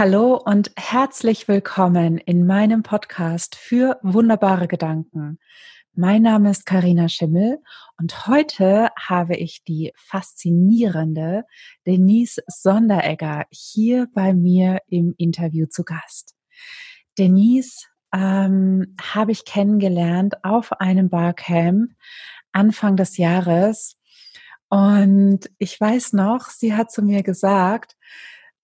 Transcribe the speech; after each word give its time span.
Hallo 0.00 0.40
und 0.42 0.72
herzlich 0.78 1.46
willkommen 1.46 2.16
in 2.16 2.46
meinem 2.46 2.82
Podcast 2.82 3.54
für 3.54 3.98
wunderbare 4.02 4.66
Gedanken. 4.66 5.38
Mein 5.92 6.22
Name 6.22 6.52
ist 6.52 6.64
Karina 6.64 7.10
Schimmel 7.10 7.58
und 7.98 8.26
heute 8.26 8.88
habe 8.98 9.36
ich 9.36 9.62
die 9.62 9.92
faszinierende 9.96 11.44
Denise 11.86 12.42
Sonderegger 12.46 13.44
hier 13.50 14.08
bei 14.14 14.32
mir 14.32 14.80
im 14.88 15.14
Interview 15.18 15.66
zu 15.66 15.84
Gast. 15.84 16.34
Denise 17.18 17.84
ähm, 18.14 18.96
habe 19.02 19.32
ich 19.32 19.44
kennengelernt 19.44 20.42
auf 20.44 20.72
einem 20.80 21.10
Barcamp 21.10 21.90
Anfang 22.52 22.96
des 22.96 23.18
Jahres 23.18 23.98
und 24.70 25.40
ich 25.58 25.78
weiß 25.78 26.14
noch, 26.14 26.48
sie 26.48 26.74
hat 26.74 26.90
zu 26.90 27.02
mir 27.02 27.22
gesagt, 27.22 27.98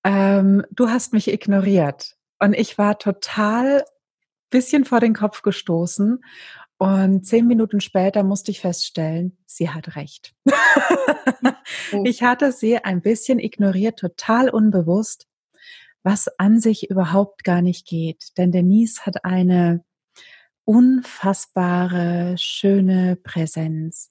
ähm, 0.06 0.64
du 0.70 0.88
hast 0.88 1.12
mich 1.12 1.32
ignoriert. 1.32 2.16
Und 2.38 2.54
ich 2.54 2.78
war 2.78 2.98
total 2.98 3.84
bisschen 4.50 4.84
vor 4.84 5.00
den 5.00 5.14
Kopf 5.14 5.42
gestoßen. 5.42 6.22
Und 6.78 7.26
zehn 7.26 7.46
Minuten 7.46 7.80
später 7.80 8.22
musste 8.22 8.50
ich 8.50 8.60
feststellen, 8.60 9.36
sie 9.46 9.70
hat 9.70 9.96
recht. 9.96 10.34
Oh. 11.92 12.02
ich 12.04 12.22
hatte 12.22 12.52
sie 12.52 12.78
ein 12.78 13.00
bisschen 13.00 13.38
ignoriert, 13.38 13.98
total 13.98 14.50
unbewusst, 14.50 15.26
was 16.02 16.28
an 16.38 16.60
sich 16.60 16.90
überhaupt 16.90 17.44
gar 17.44 17.62
nicht 17.62 17.86
geht. 17.86 18.36
Denn 18.38 18.50
Denise 18.50 19.04
hat 19.04 19.24
eine 19.24 19.84
unfassbare, 20.64 22.36
schöne 22.38 23.16
Präsenz. 23.16 24.10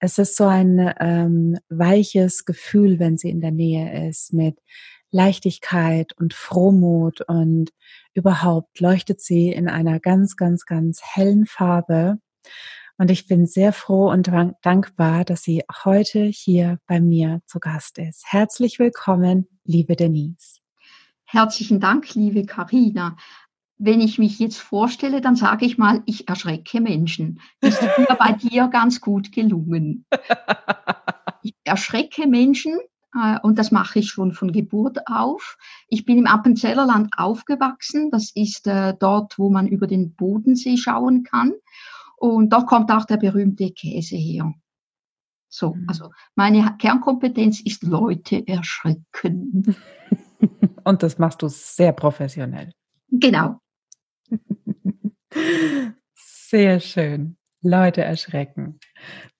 Es 0.00 0.18
ist 0.18 0.36
so 0.36 0.44
ein 0.44 0.94
ähm, 1.00 1.58
weiches 1.68 2.44
Gefühl, 2.44 2.98
wenn 2.98 3.16
sie 3.16 3.30
in 3.30 3.40
der 3.40 3.52
Nähe 3.52 4.08
ist, 4.08 4.32
mit 4.32 4.58
Leichtigkeit 5.14 6.12
und 6.18 6.34
Frohmut 6.34 7.20
und 7.22 7.70
überhaupt 8.14 8.80
leuchtet 8.80 9.20
sie 9.20 9.50
in 9.50 9.68
einer 9.68 10.00
ganz, 10.00 10.36
ganz, 10.36 10.66
ganz 10.66 11.00
hellen 11.02 11.46
Farbe. 11.46 12.18
Und 12.98 13.12
ich 13.12 13.28
bin 13.28 13.46
sehr 13.46 13.72
froh 13.72 14.10
und 14.10 14.28
dankbar, 14.62 15.24
dass 15.24 15.42
sie 15.42 15.62
heute 15.84 16.24
hier 16.24 16.78
bei 16.86 17.00
mir 17.00 17.40
zu 17.46 17.60
Gast 17.60 17.98
ist. 17.98 18.24
Herzlich 18.26 18.80
willkommen, 18.80 19.46
liebe 19.64 19.94
Denise. 19.94 20.60
Herzlichen 21.24 21.78
Dank, 21.78 22.14
liebe 22.14 22.44
Karina. 22.44 23.16
Wenn 23.78 24.00
ich 24.00 24.18
mich 24.18 24.40
jetzt 24.40 24.58
vorstelle, 24.58 25.20
dann 25.20 25.36
sage 25.36 25.64
ich 25.64 25.78
mal, 25.78 26.02
ich 26.06 26.28
erschrecke 26.28 26.80
Menschen. 26.80 27.40
Das 27.60 27.80
ist 27.80 27.98
mir 27.98 28.16
bei 28.18 28.32
dir 28.50 28.66
ganz 28.66 29.00
gut 29.00 29.30
gelungen. 29.30 30.06
Ich 31.42 31.54
erschrecke 31.64 32.26
Menschen 32.26 32.78
und 33.42 33.58
das 33.58 33.70
mache 33.70 34.00
ich 34.00 34.08
schon 34.08 34.32
von 34.32 34.50
Geburt 34.50 35.06
auf. 35.06 35.56
Ich 35.88 36.04
bin 36.04 36.18
im 36.18 36.26
Appenzellerland 36.26 37.12
aufgewachsen. 37.16 38.10
Das 38.10 38.32
ist 38.34 38.66
äh, 38.66 38.94
dort, 38.98 39.38
wo 39.38 39.50
man 39.50 39.68
über 39.68 39.86
den 39.86 40.14
Bodensee 40.14 40.76
schauen 40.76 41.22
kann. 41.22 41.52
Und 42.16 42.52
dort 42.52 42.66
kommt 42.66 42.90
auch 42.90 43.04
der 43.04 43.18
berühmte 43.18 43.70
Käse 43.70 44.16
her. 44.16 44.52
So, 45.48 45.74
mhm. 45.74 45.86
also 45.88 46.10
meine 46.34 46.76
Kernkompetenz 46.78 47.60
ist 47.60 47.84
Leute 47.84 48.46
erschrecken. 48.48 49.76
Und 50.84 51.02
das 51.02 51.18
machst 51.18 51.42
du 51.42 51.48
sehr 51.48 51.92
professionell. 51.92 52.72
Genau. 53.10 53.60
Sehr 56.14 56.80
schön. 56.80 57.36
Leute 57.62 58.02
erschrecken. 58.02 58.78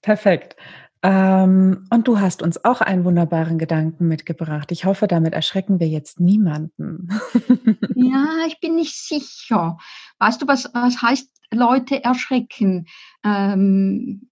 Perfekt. 0.01 0.57
Ähm, 1.05 1.87
und 1.91 2.09
du 2.09 2.19
hast 2.19 2.41
uns 2.41 2.65
auch 2.65 2.81
einen 2.81 3.05
wunderbaren 3.05 3.59
Gedanken 3.59 4.09
mitgebracht. 4.09 4.73
Ich 4.73 4.87
hoffe, 4.87 5.07
damit 5.07 5.35
erschrecken 5.35 5.79
wir 5.79 5.87
jetzt 5.87 6.19
niemanden. 6.19 7.11
ja, 7.95 8.27
ich 8.47 8.59
bin 8.59 8.77
nicht 8.77 8.97
sicher. 8.97 9.77
Weißt 10.19 10.41
du, 10.41 10.49
was, 10.49 10.71
was 10.73 11.03
heißt 11.03 11.29
Leute 11.53 12.03
erschrecken? 12.03 12.87
Ähm, 13.23 14.31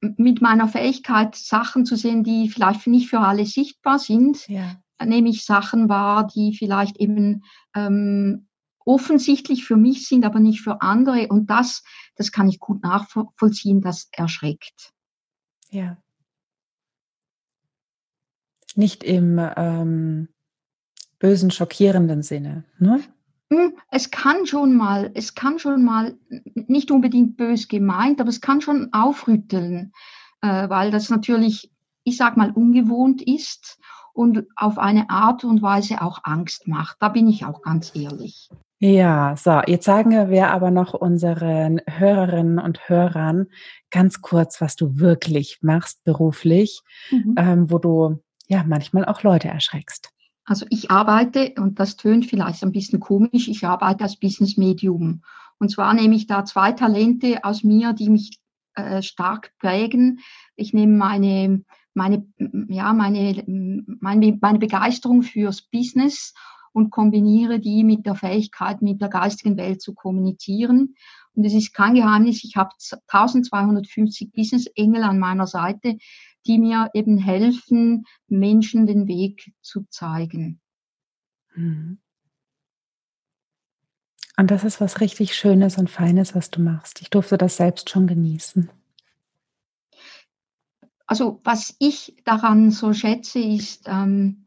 mit 0.00 0.42
meiner 0.42 0.66
Fähigkeit, 0.66 1.36
Sachen 1.36 1.86
zu 1.86 1.94
sehen, 1.94 2.24
die 2.24 2.48
vielleicht 2.48 2.88
nicht 2.88 3.08
für 3.08 3.20
alle 3.20 3.46
sichtbar 3.46 4.00
sind, 4.00 4.48
ja. 4.48 4.76
nehme 5.04 5.28
ich 5.28 5.44
Sachen 5.44 5.88
wahr, 5.88 6.26
die 6.26 6.56
vielleicht 6.58 6.96
eben 6.96 7.44
ähm, 7.76 8.48
offensichtlich 8.84 9.64
für 9.64 9.76
mich 9.76 10.08
sind, 10.08 10.24
aber 10.24 10.40
nicht 10.40 10.62
für 10.62 10.82
andere. 10.82 11.28
Und 11.28 11.48
das, 11.48 11.84
das 12.16 12.32
kann 12.32 12.48
ich 12.48 12.58
gut 12.58 12.82
nachvollziehen, 12.82 13.80
das 13.80 14.08
erschreckt. 14.10 14.92
Ja. 15.70 15.96
Nicht 18.74 19.02
im 19.02 19.40
ähm, 19.56 20.28
bösen, 21.18 21.50
schockierenden 21.50 22.22
Sinne, 22.22 22.64
ne? 22.78 23.02
Hm, 23.52 23.72
es 23.90 24.10
kann 24.10 24.46
schon 24.46 24.76
mal, 24.76 25.10
es 25.14 25.34
kann 25.34 25.58
schon 25.58 25.84
mal 25.84 26.16
nicht 26.54 26.90
unbedingt 26.92 27.36
bös 27.36 27.66
gemeint, 27.66 28.20
aber 28.20 28.30
es 28.30 28.40
kann 28.40 28.60
schon 28.60 28.92
aufrütteln, 28.92 29.92
äh, 30.40 30.68
weil 30.68 30.92
das 30.92 31.10
natürlich, 31.10 31.72
ich 32.04 32.16
sag 32.16 32.36
mal, 32.36 32.52
ungewohnt 32.52 33.22
ist 33.22 33.80
und 34.12 34.46
auf 34.54 34.78
eine 34.78 35.10
Art 35.10 35.42
und 35.42 35.62
Weise 35.62 36.00
auch 36.00 36.20
Angst 36.22 36.68
macht. 36.68 36.98
Da 37.00 37.08
bin 37.08 37.26
ich 37.26 37.44
auch 37.44 37.62
ganz 37.62 37.94
ehrlich. 37.94 38.50
Ja, 38.82 39.36
so, 39.36 39.60
jetzt 39.66 39.84
sagen 39.84 40.30
wir 40.30 40.50
aber 40.50 40.70
noch 40.70 40.94
unseren 40.94 41.82
Hörerinnen 41.86 42.58
und 42.58 42.88
Hörern 42.88 43.48
ganz 43.90 44.22
kurz, 44.22 44.62
was 44.62 44.74
du 44.74 44.98
wirklich 44.98 45.58
machst 45.60 46.02
beruflich, 46.04 46.80
mhm. 47.10 47.34
ähm, 47.36 47.70
wo 47.70 47.78
du 47.78 48.22
ja 48.48 48.64
manchmal 48.66 49.04
auch 49.04 49.22
Leute 49.22 49.48
erschreckst. 49.48 50.10
Also 50.46 50.64
ich 50.70 50.90
arbeite, 50.90 51.52
und 51.58 51.78
das 51.78 51.96
tönt 51.96 52.24
vielleicht 52.24 52.62
ein 52.62 52.72
bisschen 52.72 53.00
komisch, 53.00 53.48
ich 53.48 53.66
arbeite 53.66 54.02
als 54.02 54.16
Business 54.16 54.56
Medium. 54.56 55.22
Und 55.58 55.70
zwar 55.70 55.92
nehme 55.92 56.14
ich 56.14 56.26
da 56.26 56.46
zwei 56.46 56.72
Talente 56.72 57.44
aus 57.44 57.62
mir, 57.62 57.92
die 57.92 58.08
mich 58.08 58.40
äh, 58.76 59.02
stark 59.02 59.52
prägen. 59.58 60.20
Ich 60.56 60.72
nehme 60.72 60.96
meine, 60.96 61.64
meine, 61.92 62.26
ja, 62.68 62.94
meine, 62.94 63.44
meine, 63.46 64.38
meine 64.40 64.58
Begeisterung 64.58 65.22
fürs 65.22 65.60
Business 65.60 66.32
und 66.72 66.90
kombiniere 66.90 67.60
die 67.60 67.84
mit 67.84 68.06
der 68.06 68.14
Fähigkeit, 68.14 68.82
mit 68.82 69.00
der 69.00 69.08
geistigen 69.08 69.56
Welt 69.56 69.80
zu 69.82 69.94
kommunizieren. 69.94 70.94
Und 71.34 71.44
es 71.44 71.54
ist 71.54 71.72
kein 71.72 71.94
Geheimnis, 71.94 72.44
ich 72.44 72.56
habe 72.56 72.70
1250 73.08 74.32
Business 74.32 74.66
Engel 74.74 75.02
an 75.02 75.18
meiner 75.18 75.46
Seite, 75.46 75.96
die 76.46 76.58
mir 76.58 76.90
eben 76.94 77.18
helfen, 77.18 78.04
Menschen 78.28 78.86
den 78.86 79.06
Weg 79.06 79.52
zu 79.62 79.84
zeigen. 79.90 80.60
Mhm. 81.54 81.98
Und 84.36 84.50
das 84.50 84.64
ist 84.64 84.80
was 84.80 85.00
richtig 85.00 85.34
Schönes 85.34 85.76
und 85.76 85.90
Feines, 85.90 86.34
was 86.34 86.50
du 86.50 86.62
machst. 86.62 87.02
Ich 87.02 87.10
durfte 87.10 87.36
das 87.36 87.56
selbst 87.56 87.90
schon 87.90 88.06
genießen. 88.06 88.70
Also 91.06 91.40
was 91.44 91.74
ich 91.78 92.16
daran 92.24 92.70
so 92.70 92.94
schätze, 92.94 93.38
ist, 93.38 93.86
ähm, 93.86 94.46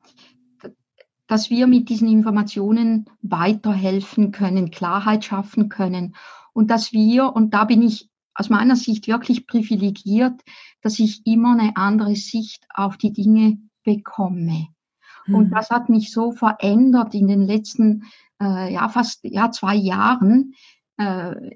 dass 1.28 1.50
wir 1.50 1.67
mit 1.67 1.89
diesen 1.89 2.07
Informationen 2.07 3.06
weiterhelfen 3.22 4.31
können, 4.31 4.72
Klarheit 4.72 5.25
schaffen 5.25 5.69
können 5.69 6.16
und 6.53 6.69
dass 6.69 6.94
wir, 6.94 7.35
und 7.35 7.53
da 7.53 7.66
bin 7.66 7.81
ich 7.81 8.09
aus 8.35 8.50
meiner 8.50 8.75
Sicht 8.75 9.07
wirklich 9.07 9.47
privilegiert, 9.47 10.41
dass 10.81 11.00
ich 11.00 11.25
immer 11.25 11.53
eine 11.53 11.78
andere 11.78 12.16
Sicht 12.16 12.66
auf 12.73 12.97
die 12.97 13.13
Dinge 13.13 13.59
bekomme. 13.84 14.67
Mhm. 15.25 15.35
Und 15.35 15.50
das 15.51 15.69
hat 15.69 15.89
mich 15.89 16.11
so 16.11 16.31
verändert 16.31 17.13
in 17.13 17.28
den 17.28 17.41
letzten, 17.41 18.05
äh, 18.41 18.73
ja, 18.73 18.90
fast, 18.90 19.19
ja, 19.23 19.51
zwei 19.51 19.75
Jahren. 19.75 20.53
Äh, 20.97 21.51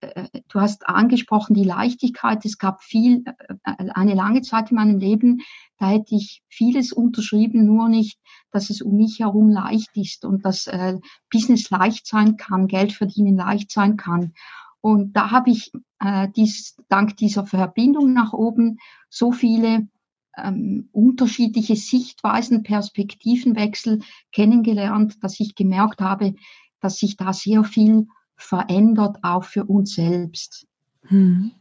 du 0.00 0.60
hast 0.60 0.88
angesprochen 0.88 1.54
die 1.54 1.64
Leichtigkeit. 1.64 2.44
Es 2.44 2.58
gab 2.58 2.82
viel, 2.82 3.24
äh, 3.26 3.90
eine 3.94 4.14
lange 4.14 4.42
Zeit 4.42 4.70
in 4.70 4.76
meinem 4.76 4.98
Leben, 4.98 5.40
da 5.78 5.88
hätte 5.88 6.14
ich 6.14 6.42
vieles 6.48 6.92
unterschrieben, 6.92 7.64
nur 7.64 7.88
nicht, 7.88 8.18
dass 8.50 8.70
es 8.70 8.82
um 8.82 8.96
mich 8.96 9.20
herum 9.20 9.48
leicht 9.50 9.96
ist 9.96 10.24
und 10.24 10.44
dass 10.44 10.66
äh, 10.66 10.98
Business 11.30 11.70
leicht 11.70 12.06
sein 12.06 12.36
kann, 12.36 12.66
Geld 12.66 12.92
verdienen 12.92 13.36
leicht 13.36 13.70
sein 13.70 13.96
kann. 13.96 14.34
Und 14.80 15.14
da 15.14 15.30
habe 15.30 15.50
ich 15.50 15.72
äh, 16.00 16.28
dies, 16.34 16.76
dank 16.88 17.16
dieser 17.16 17.46
Verbindung 17.46 18.12
nach 18.12 18.32
oben 18.32 18.78
so 19.08 19.32
viele 19.32 19.88
ähm, 20.36 20.88
unterschiedliche 20.92 21.76
Sichtweisen, 21.76 22.62
Perspektivenwechsel 22.62 24.00
kennengelernt, 24.32 25.22
dass 25.22 25.40
ich 25.40 25.54
gemerkt 25.54 26.00
habe, 26.00 26.34
dass 26.80 26.98
sich 26.98 27.16
da 27.16 27.32
sehr 27.32 27.64
viel 27.64 28.06
verändert, 28.38 29.18
auch 29.22 29.44
für 29.44 29.64
uns 29.64 29.94
selbst. 29.94 30.66
Hm. 31.02 31.52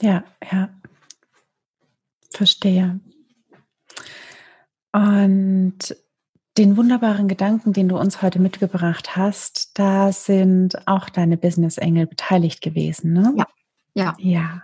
Ja, 0.00 0.24
ja. 0.50 0.68
Verstehe. 2.30 3.00
Und 4.92 5.96
den 6.58 6.76
wunderbaren 6.76 7.28
Gedanken, 7.28 7.72
den 7.72 7.88
du 7.88 7.96
uns 7.96 8.20
heute 8.20 8.40
mitgebracht 8.40 9.16
hast, 9.16 9.78
da 9.78 10.12
sind 10.12 10.86
auch 10.86 11.08
deine 11.08 11.36
Business-Engel 11.36 12.06
beteiligt 12.06 12.60
gewesen, 12.60 13.12
ne? 13.12 13.32
Ja, 13.36 13.46
ja. 13.94 14.16
Ja. 14.18 14.62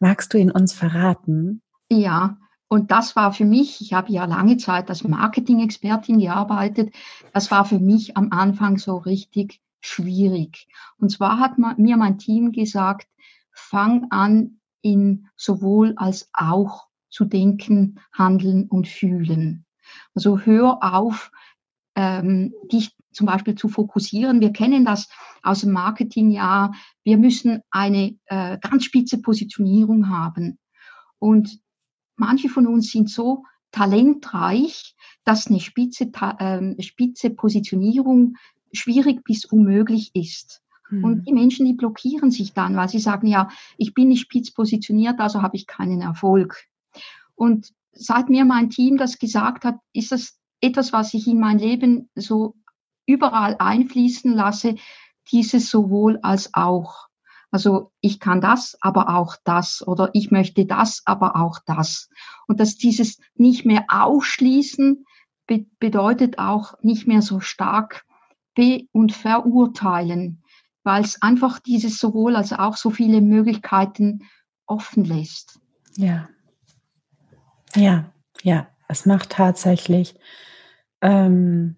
Magst 0.00 0.34
du 0.34 0.38
ihn 0.38 0.50
uns 0.50 0.72
verraten? 0.72 1.62
Ja, 1.88 2.36
Und 2.74 2.90
das 2.90 3.14
war 3.14 3.32
für 3.32 3.44
mich, 3.44 3.80
ich 3.80 3.92
habe 3.92 4.10
ja 4.10 4.24
lange 4.24 4.56
Zeit 4.56 4.88
als 4.88 5.04
Marketing-Expertin 5.04 6.18
gearbeitet, 6.18 6.92
das 7.32 7.52
war 7.52 7.64
für 7.64 7.78
mich 7.78 8.16
am 8.16 8.32
Anfang 8.32 8.78
so 8.78 8.96
richtig 8.96 9.60
schwierig. 9.80 10.66
Und 10.98 11.10
zwar 11.10 11.38
hat 11.38 11.56
mir 11.78 11.96
mein 11.96 12.18
Team 12.18 12.50
gesagt, 12.50 13.06
fang 13.52 14.08
an, 14.10 14.58
in 14.82 15.28
sowohl 15.36 15.92
als 15.94 16.28
auch 16.32 16.88
zu 17.10 17.24
denken, 17.24 18.00
handeln 18.12 18.66
und 18.66 18.88
fühlen. 18.88 19.66
Also 20.16 20.40
hör 20.40 20.82
auf, 20.82 21.30
ähm, 21.94 22.54
dich 22.72 22.96
zum 23.12 23.28
Beispiel 23.28 23.54
zu 23.54 23.68
fokussieren. 23.68 24.40
Wir 24.40 24.52
kennen 24.52 24.84
das 24.84 25.08
aus 25.44 25.60
dem 25.60 25.70
Marketing 25.70 26.32
ja. 26.32 26.72
Wir 27.04 27.18
müssen 27.18 27.60
eine 27.70 28.18
äh, 28.24 28.58
ganz 28.58 28.82
spitze 28.82 29.22
Positionierung 29.22 30.08
haben. 30.08 30.58
Und 31.20 31.62
manche 32.16 32.48
von 32.48 32.66
uns 32.66 32.90
sind 32.90 33.10
so 33.10 33.44
talentreich, 33.70 34.94
dass 35.24 35.48
eine 35.48 35.60
spitze, 35.60 36.10
äh, 36.38 36.82
spitze 36.82 37.30
Positionierung 37.30 38.36
schwierig 38.72 39.24
bis 39.24 39.44
unmöglich 39.44 40.10
ist. 40.14 40.62
Mhm. 40.90 41.04
Und 41.04 41.26
die 41.26 41.32
Menschen, 41.32 41.66
die 41.66 41.72
blockieren 41.72 42.30
sich 42.30 42.52
dann, 42.52 42.76
weil 42.76 42.88
sie 42.88 42.98
sagen, 42.98 43.26
ja, 43.26 43.48
ich 43.76 43.94
bin 43.94 44.08
nicht 44.08 44.22
spitz 44.22 44.52
positioniert, 44.52 45.18
also 45.20 45.42
habe 45.42 45.56
ich 45.56 45.66
keinen 45.66 46.00
Erfolg. 46.00 46.64
Und 47.34 47.72
seit 47.92 48.28
mir 48.28 48.44
mein 48.44 48.70
Team 48.70 48.96
das 48.96 49.18
gesagt 49.18 49.64
hat, 49.64 49.78
ist 49.92 50.12
das 50.12 50.38
etwas, 50.60 50.92
was 50.92 51.14
ich 51.14 51.26
in 51.26 51.40
mein 51.40 51.58
Leben 51.58 52.08
so 52.14 52.54
überall 53.06 53.56
einfließen 53.58 54.32
lasse, 54.32 54.76
dieses 55.30 55.70
sowohl 55.70 56.18
als 56.22 56.54
auch. 56.54 57.08
Also 57.54 57.92
ich 58.00 58.18
kann 58.18 58.40
das, 58.40 58.76
aber 58.80 59.10
auch 59.10 59.36
das 59.44 59.86
oder 59.86 60.10
ich 60.12 60.32
möchte 60.32 60.66
das, 60.66 61.02
aber 61.04 61.36
auch 61.36 61.60
das. 61.64 62.08
Und 62.48 62.58
dass 62.58 62.74
dieses 62.74 63.20
nicht 63.36 63.64
mehr 63.64 63.84
ausschließen 63.90 65.06
be 65.46 65.64
bedeutet 65.78 66.38
auch 66.38 66.74
nicht 66.82 67.06
mehr 67.06 67.22
so 67.22 67.38
stark 67.38 68.06
be- 68.56 68.88
und 68.90 69.12
verurteilen, 69.12 70.42
weil 70.82 71.04
es 71.04 71.22
einfach 71.22 71.60
dieses 71.60 72.00
sowohl 72.00 72.34
als 72.34 72.52
auch 72.52 72.76
so 72.76 72.90
viele 72.90 73.20
Möglichkeiten 73.20 74.28
offen 74.66 75.04
lässt. 75.04 75.60
Ja. 75.96 76.28
Ja, 77.76 78.12
ja. 78.42 78.66
Es 78.88 79.06
macht 79.06 79.30
tatsächlich 79.30 80.16
ähm, 81.02 81.76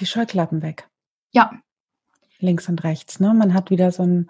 die 0.00 0.06
Scheuklappen 0.06 0.60
weg. 0.60 0.88
Ja. 1.30 1.52
Links 2.40 2.68
und 2.68 2.82
rechts. 2.82 3.20
Ne? 3.20 3.32
Man 3.32 3.54
hat 3.54 3.70
wieder 3.70 3.92
so 3.92 4.02
ein 4.02 4.28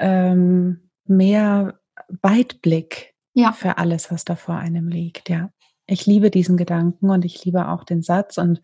ähm, 0.00 0.90
mehr 1.04 1.78
Weitblick 2.08 3.14
ja. 3.34 3.52
für 3.52 3.78
alles, 3.78 4.10
was 4.10 4.24
da 4.24 4.36
vor 4.36 4.56
einem 4.56 4.88
liegt. 4.88 5.28
Ja. 5.28 5.50
Ich 5.86 6.06
liebe 6.06 6.30
diesen 6.30 6.56
Gedanken 6.56 7.10
und 7.10 7.24
ich 7.24 7.44
liebe 7.44 7.68
auch 7.68 7.84
den 7.84 8.02
Satz 8.02 8.38
und 8.38 8.60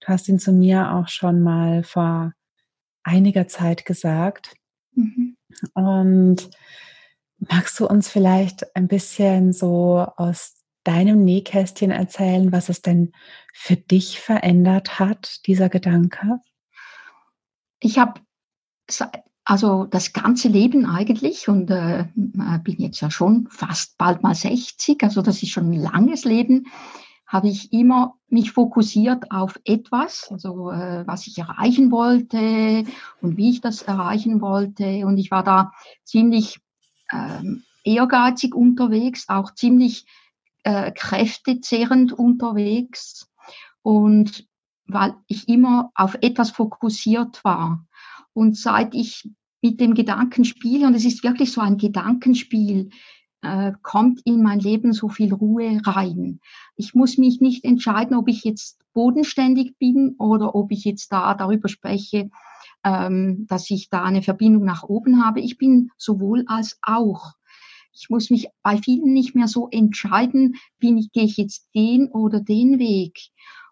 du 0.00 0.08
hast 0.08 0.28
ihn 0.28 0.38
zu 0.38 0.52
mir 0.52 0.92
auch 0.92 1.08
schon 1.08 1.42
mal 1.42 1.82
vor 1.82 2.32
einiger 3.02 3.48
Zeit 3.48 3.84
gesagt. 3.84 4.54
Mhm. 4.94 5.36
Und 5.74 6.50
magst 7.38 7.78
du 7.80 7.86
uns 7.86 8.08
vielleicht 8.08 8.76
ein 8.76 8.88
bisschen 8.88 9.52
so 9.52 10.06
aus 10.16 10.54
deinem 10.84 11.24
Nähkästchen 11.24 11.90
erzählen, 11.90 12.52
was 12.52 12.68
es 12.68 12.82
denn 12.82 13.12
für 13.52 13.76
dich 13.76 14.20
verändert 14.20 14.98
hat, 14.98 15.46
dieser 15.46 15.68
Gedanke? 15.68 16.38
Ich 17.80 17.98
habe 17.98 18.20
also 19.48 19.86
das 19.86 20.12
ganze 20.12 20.48
Leben 20.48 20.84
eigentlich 20.84 21.48
und 21.48 21.70
äh, 21.70 22.04
bin 22.14 22.76
jetzt 22.76 23.00
ja 23.00 23.10
schon 23.10 23.48
fast 23.50 23.96
bald 23.96 24.22
mal 24.22 24.34
60, 24.34 25.02
also 25.02 25.22
das 25.22 25.42
ist 25.42 25.52
schon 25.52 25.70
ein 25.70 25.80
langes 25.80 26.26
Leben, 26.26 26.66
habe 27.26 27.48
ich 27.48 27.72
immer 27.72 28.16
mich 28.28 28.52
fokussiert 28.52 29.30
auf 29.30 29.58
etwas, 29.64 30.28
also 30.30 30.70
äh, 30.70 31.06
was 31.06 31.26
ich 31.26 31.38
erreichen 31.38 31.90
wollte 31.90 32.84
und 33.22 33.38
wie 33.38 33.48
ich 33.48 33.62
das 33.62 33.80
erreichen 33.80 34.42
wollte. 34.42 35.06
Und 35.06 35.16
ich 35.16 35.30
war 35.30 35.44
da 35.44 35.72
ziemlich 36.04 36.60
ähm, 37.10 37.62
ehrgeizig 37.84 38.54
unterwegs, 38.54 39.30
auch 39.30 39.54
ziemlich 39.54 40.04
äh, 40.62 40.92
kräftezehrend 40.92 42.12
unterwegs 42.12 43.30
und 43.80 44.46
weil 44.86 45.14
ich 45.26 45.48
immer 45.48 45.90
auf 45.94 46.18
etwas 46.20 46.50
fokussiert 46.50 47.42
war. 47.44 47.86
Und 48.34 48.56
seit 48.56 48.94
ich 48.94 49.28
mit 49.62 49.80
dem 49.80 49.94
Gedanken 49.94 50.44
spiele, 50.44 50.86
und 50.86 50.94
es 50.94 51.04
ist 51.04 51.24
wirklich 51.24 51.52
so 51.52 51.60
ein 51.60 51.78
Gedankenspiel, 51.78 52.90
äh, 53.42 53.72
kommt 53.82 54.20
in 54.24 54.42
mein 54.42 54.58
Leben 54.58 54.92
so 54.92 55.08
viel 55.08 55.32
Ruhe 55.32 55.80
rein. 55.84 56.40
Ich 56.76 56.94
muss 56.94 57.18
mich 57.18 57.40
nicht 57.40 57.64
entscheiden, 57.64 58.16
ob 58.16 58.28
ich 58.28 58.44
jetzt 58.44 58.80
bodenständig 58.94 59.78
bin 59.78 60.16
oder 60.18 60.54
ob 60.54 60.72
ich 60.72 60.84
jetzt 60.84 61.12
da 61.12 61.34
darüber 61.34 61.68
spreche, 61.68 62.30
ähm, 62.84 63.46
dass 63.48 63.70
ich 63.70 63.90
da 63.90 64.02
eine 64.02 64.22
Verbindung 64.22 64.64
nach 64.64 64.82
oben 64.82 65.24
habe. 65.24 65.40
Ich 65.40 65.58
bin 65.58 65.90
sowohl 65.96 66.44
als 66.48 66.78
auch. 66.82 67.32
Ich 67.92 68.10
muss 68.10 68.30
mich 68.30 68.48
bei 68.62 68.78
vielen 68.78 69.12
nicht 69.12 69.34
mehr 69.34 69.48
so 69.48 69.68
entscheiden, 69.70 70.56
bin 70.78 70.98
ich, 70.98 71.10
gehe 71.12 71.24
ich 71.24 71.36
jetzt 71.36 71.68
den 71.74 72.08
oder 72.08 72.40
den 72.40 72.78
Weg. 72.78 73.18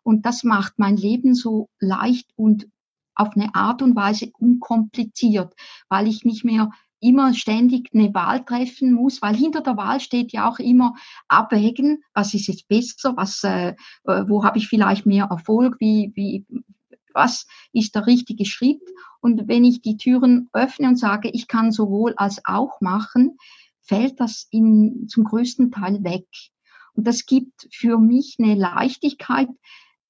Und 0.03 0.27
das 0.27 0.44
macht 0.44 0.75
mein 0.79 0.97
Leben 0.97 1.35
so 1.35 1.69
leicht 1.81 2.31
und 2.37 2.69
auf 3.16 3.30
eine 3.34 3.54
Art 3.54 3.82
und 3.82 3.96
Weise 3.96 4.30
unkompliziert, 4.38 5.54
weil 5.88 6.06
ich 6.06 6.24
nicht 6.24 6.44
mehr 6.44 6.70
immer 7.00 7.34
ständig 7.34 7.90
eine 7.92 8.12
Wahl 8.14 8.44
treffen 8.44 8.92
muss, 8.92 9.20
weil 9.20 9.34
hinter 9.34 9.60
der 9.60 9.76
Wahl 9.76 10.00
steht 10.00 10.32
ja 10.32 10.48
auch 10.48 10.58
immer 10.58 10.94
abwägen, 11.28 12.02
was 12.14 12.34
ist 12.34 12.46
jetzt 12.46 12.68
besser, 12.68 13.16
was, 13.16 13.42
äh, 13.44 13.74
wo 14.04 14.44
habe 14.44 14.58
ich 14.58 14.68
vielleicht 14.68 15.06
mehr 15.06 15.26
Erfolg, 15.26 15.76
wie, 15.78 16.12
wie, 16.14 16.46
was 17.12 17.46
ist 17.72 17.94
der 17.94 18.06
richtige 18.06 18.44
Schritt. 18.44 18.82
Und 19.20 19.48
wenn 19.48 19.64
ich 19.64 19.82
die 19.82 19.96
Türen 19.96 20.48
öffne 20.52 20.88
und 20.88 20.96
sage, 20.96 21.30
ich 21.30 21.48
kann 21.48 21.72
sowohl 21.72 22.14
als 22.16 22.40
auch 22.44 22.80
machen, 22.80 23.38
fällt 23.82 24.20
das 24.20 24.46
in, 24.50 25.06
zum 25.08 25.24
größten 25.24 25.70
Teil 25.70 26.02
weg. 26.04 26.26
Und 26.94 27.06
das 27.06 27.26
gibt 27.26 27.68
für 27.72 27.98
mich 27.98 28.36
eine 28.38 28.54
Leichtigkeit, 28.54 29.48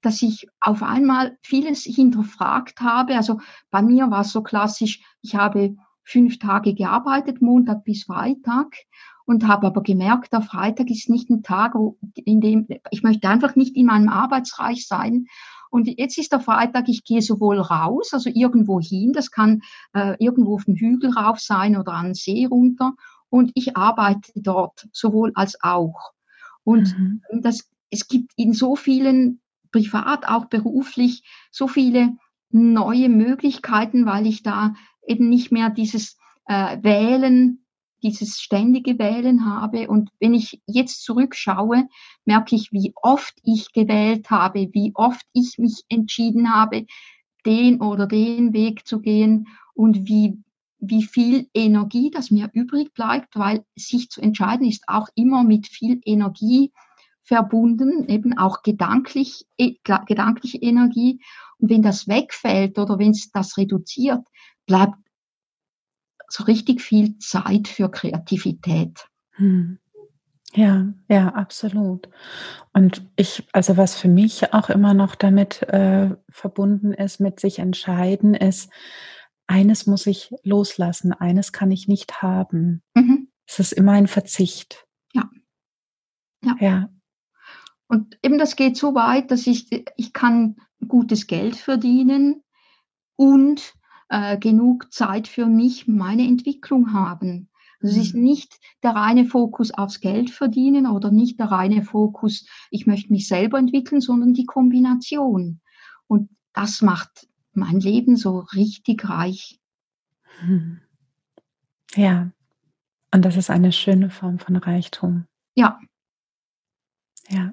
dass 0.06 0.22
ich 0.22 0.46
auf 0.60 0.84
einmal 0.84 1.36
vieles 1.42 1.82
hinterfragt 1.82 2.80
habe. 2.80 3.16
Also 3.16 3.40
bei 3.70 3.82
mir 3.82 4.08
war 4.10 4.20
es 4.20 4.30
so 4.30 4.42
klassisch, 4.42 5.02
ich 5.20 5.34
habe 5.34 5.76
fünf 6.04 6.38
Tage 6.38 6.74
gearbeitet, 6.74 7.42
Montag 7.42 7.84
bis 7.84 8.04
Freitag, 8.04 8.76
und 9.24 9.48
habe 9.48 9.66
aber 9.66 9.82
gemerkt, 9.82 10.32
der 10.32 10.42
Freitag 10.42 10.88
ist 10.88 11.10
nicht 11.10 11.28
ein 11.28 11.42
Tag, 11.42 11.74
wo, 11.74 11.98
in 12.14 12.40
dem 12.40 12.68
ich 12.92 13.02
möchte 13.02 13.28
einfach 13.28 13.56
nicht 13.56 13.74
in 13.76 13.86
meinem 13.86 14.08
Arbeitsreich 14.08 14.86
sein. 14.86 15.26
Und 15.68 15.88
jetzt 15.88 16.16
ist 16.16 16.30
der 16.30 16.38
Freitag, 16.38 16.88
ich 16.88 17.02
gehe 17.02 17.20
sowohl 17.20 17.58
raus, 17.58 18.10
also 18.12 18.30
irgendwo 18.32 18.80
hin, 18.80 19.12
das 19.12 19.32
kann 19.32 19.62
äh, 19.94 20.14
irgendwo 20.20 20.54
auf 20.54 20.64
den 20.66 20.76
Hügel 20.76 21.10
rauf 21.10 21.40
sein 21.40 21.76
oder 21.76 21.92
an 21.94 22.06
den 22.06 22.14
See 22.14 22.46
runter, 22.46 22.94
und 23.28 23.50
ich 23.54 23.76
arbeite 23.76 24.30
dort 24.36 24.88
sowohl 24.92 25.32
als 25.34 25.60
auch. 25.60 26.12
Und 26.62 26.96
mhm. 26.96 27.20
das, 27.42 27.68
es 27.90 28.06
gibt 28.06 28.30
in 28.36 28.52
so 28.52 28.76
vielen, 28.76 29.40
privat, 29.70 30.26
auch 30.26 30.46
beruflich, 30.46 31.22
so 31.50 31.68
viele 31.68 32.16
neue 32.50 33.08
Möglichkeiten, 33.08 34.06
weil 34.06 34.26
ich 34.26 34.42
da 34.42 34.74
eben 35.06 35.28
nicht 35.28 35.52
mehr 35.52 35.70
dieses 35.70 36.16
äh, 36.46 36.78
Wählen, 36.82 37.64
dieses 38.02 38.40
ständige 38.40 38.98
Wählen 38.98 39.46
habe. 39.46 39.88
Und 39.88 40.10
wenn 40.20 40.34
ich 40.34 40.60
jetzt 40.66 41.04
zurückschaue, 41.04 41.88
merke 42.24 42.56
ich, 42.56 42.72
wie 42.72 42.92
oft 42.96 43.34
ich 43.42 43.72
gewählt 43.72 44.30
habe, 44.30 44.68
wie 44.72 44.92
oft 44.94 45.26
ich 45.32 45.58
mich 45.58 45.82
entschieden 45.88 46.54
habe, 46.54 46.86
den 47.44 47.80
oder 47.80 48.06
den 48.06 48.52
Weg 48.52 48.86
zu 48.86 49.00
gehen 49.00 49.48
und 49.74 50.08
wie 50.08 50.42
wie 50.78 51.02
viel 51.02 51.48
Energie 51.54 52.10
das 52.10 52.30
mir 52.30 52.50
übrig 52.52 52.92
bleibt, 52.92 53.36
weil 53.36 53.64
sich 53.76 54.10
zu 54.10 54.20
entscheiden 54.20 54.66
ist 54.66 54.84
auch 54.88 55.08
immer 55.14 55.42
mit 55.42 55.66
viel 55.66 56.00
Energie 56.04 56.70
verbunden, 57.26 58.08
eben 58.08 58.38
auch 58.38 58.62
gedanklich, 58.62 59.46
äh, 59.58 59.74
gedankliche 60.06 60.58
Energie. 60.58 61.20
Und 61.58 61.70
wenn 61.70 61.82
das 61.82 62.06
wegfällt 62.06 62.78
oder 62.78 62.98
wenn 62.98 63.10
es 63.10 63.30
das 63.32 63.58
reduziert, 63.58 64.24
bleibt 64.66 64.94
so 66.28 66.44
richtig 66.44 66.80
viel 66.80 67.18
Zeit 67.18 67.68
für 67.68 67.90
Kreativität. 67.90 69.06
Hm. 69.32 69.78
Ja, 70.54 70.86
ja, 71.08 71.28
absolut. 71.34 72.08
Und 72.72 73.06
ich, 73.16 73.46
also 73.52 73.76
was 73.76 73.94
für 73.96 74.08
mich 74.08 74.54
auch 74.54 74.70
immer 74.70 74.94
noch 74.94 75.14
damit 75.14 75.62
äh, 75.62 76.16
verbunden 76.30 76.92
ist, 76.92 77.20
mit 77.20 77.40
sich 77.40 77.58
entscheiden, 77.58 78.34
ist, 78.34 78.70
eines 79.48 79.86
muss 79.86 80.06
ich 80.06 80.32
loslassen, 80.44 81.12
eines 81.12 81.52
kann 81.52 81.70
ich 81.70 81.88
nicht 81.88 82.22
haben. 82.22 82.82
Mhm. 82.94 83.28
Es 83.46 83.58
ist 83.58 83.72
immer 83.72 83.92
ein 83.92 84.06
Verzicht. 84.06 84.86
Ja. 85.12 85.28
ja. 86.42 86.56
Ja. 86.60 86.88
Und 87.88 88.18
eben 88.22 88.38
das 88.38 88.56
geht 88.56 88.76
so 88.76 88.94
weit, 88.94 89.30
dass 89.30 89.46
ich, 89.46 89.68
ich 89.96 90.12
kann 90.12 90.56
gutes 90.86 91.26
Geld 91.26 91.56
verdienen 91.56 92.42
und 93.16 93.74
äh, 94.08 94.38
genug 94.38 94.92
Zeit 94.92 95.28
für 95.28 95.46
mich, 95.46 95.86
meine 95.86 96.26
Entwicklung 96.26 96.92
haben. 96.92 97.48
Also 97.80 98.00
es 98.00 98.08
ist 98.08 98.14
mhm. 98.14 98.22
nicht 98.22 98.58
der 98.82 98.92
reine 98.92 99.26
Fokus 99.26 99.72
aufs 99.72 100.00
Geld 100.00 100.30
verdienen 100.30 100.86
oder 100.86 101.10
nicht 101.10 101.38
der 101.38 101.50
reine 101.50 101.82
Fokus, 101.82 102.46
ich 102.70 102.86
möchte 102.86 103.12
mich 103.12 103.28
selber 103.28 103.58
entwickeln, 103.58 104.00
sondern 104.00 104.32
die 104.32 104.46
Kombination. 104.46 105.60
Und 106.06 106.30
das 106.52 106.82
macht 106.82 107.28
mein 107.52 107.80
Leben 107.80 108.16
so 108.16 108.40
richtig 108.40 109.08
reich. 109.08 109.60
Hm. 110.40 110.80
Ja, 111.94 112.30
und 113.12 113.24
das 113.24 113.36
ist 113.36 113.50
eine 113.50 113.72
schöne 113.72 114.10
Form 114.10 114.38
von 114.38 114.56
Reichtum. 114.56 115.26
Ja. 115.54 115.78
Ja, 117.28 117.52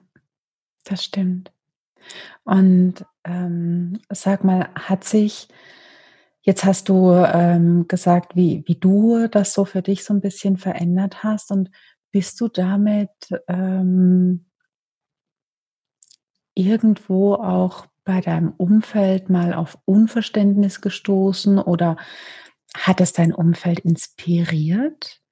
das 0.83 1.03
stimmt. 1.03 1.51
Und 2.43 3.05
ähm, 3.23 3.99
sag 4.09 4.43
mal, 4.43 4.69
hat 4.75 5.03
sich, 5.03 5.47
jetzt 6.41 6.65
hast 6.65 6.89
du 6.89 7.11
ähm, 7.11 7.87
gesagt, 7.87 8.35
wie, 8.35 8.63
wie 8.67 8.75
du 8.75 9.27
das 9.27 9.53
so 9.53 9.65
für 9.65 9.81
dich 9.81 10.03
so 10.03 10.13
ein 10.13 10.21
bisschen 10.21 10.57
verändert 10.57 11.23
hast 11.23 11.51
und 11.51 11.69
bist 12.11 12.39
du 12.41 12.47
damit 12.47 13.09
ähm, 13.47 14.45
irgendwo 16.53 17.35
auch 17.35 17.87
bei 18.03 18.21
deinem 18.21 18.51
Umfeld 18.51 19.29
mal 19.29 19.53
auf 19.53 19.77
Unverständnis 19.85 20.81
gestoßen 20.81 21.57
oder 21.57 21.97
hat 22.75 23.01
es 23.01 23.13
dein 23.13 23.33
Umfeld 23.33 23.79
inspiriert? 23.79 25.22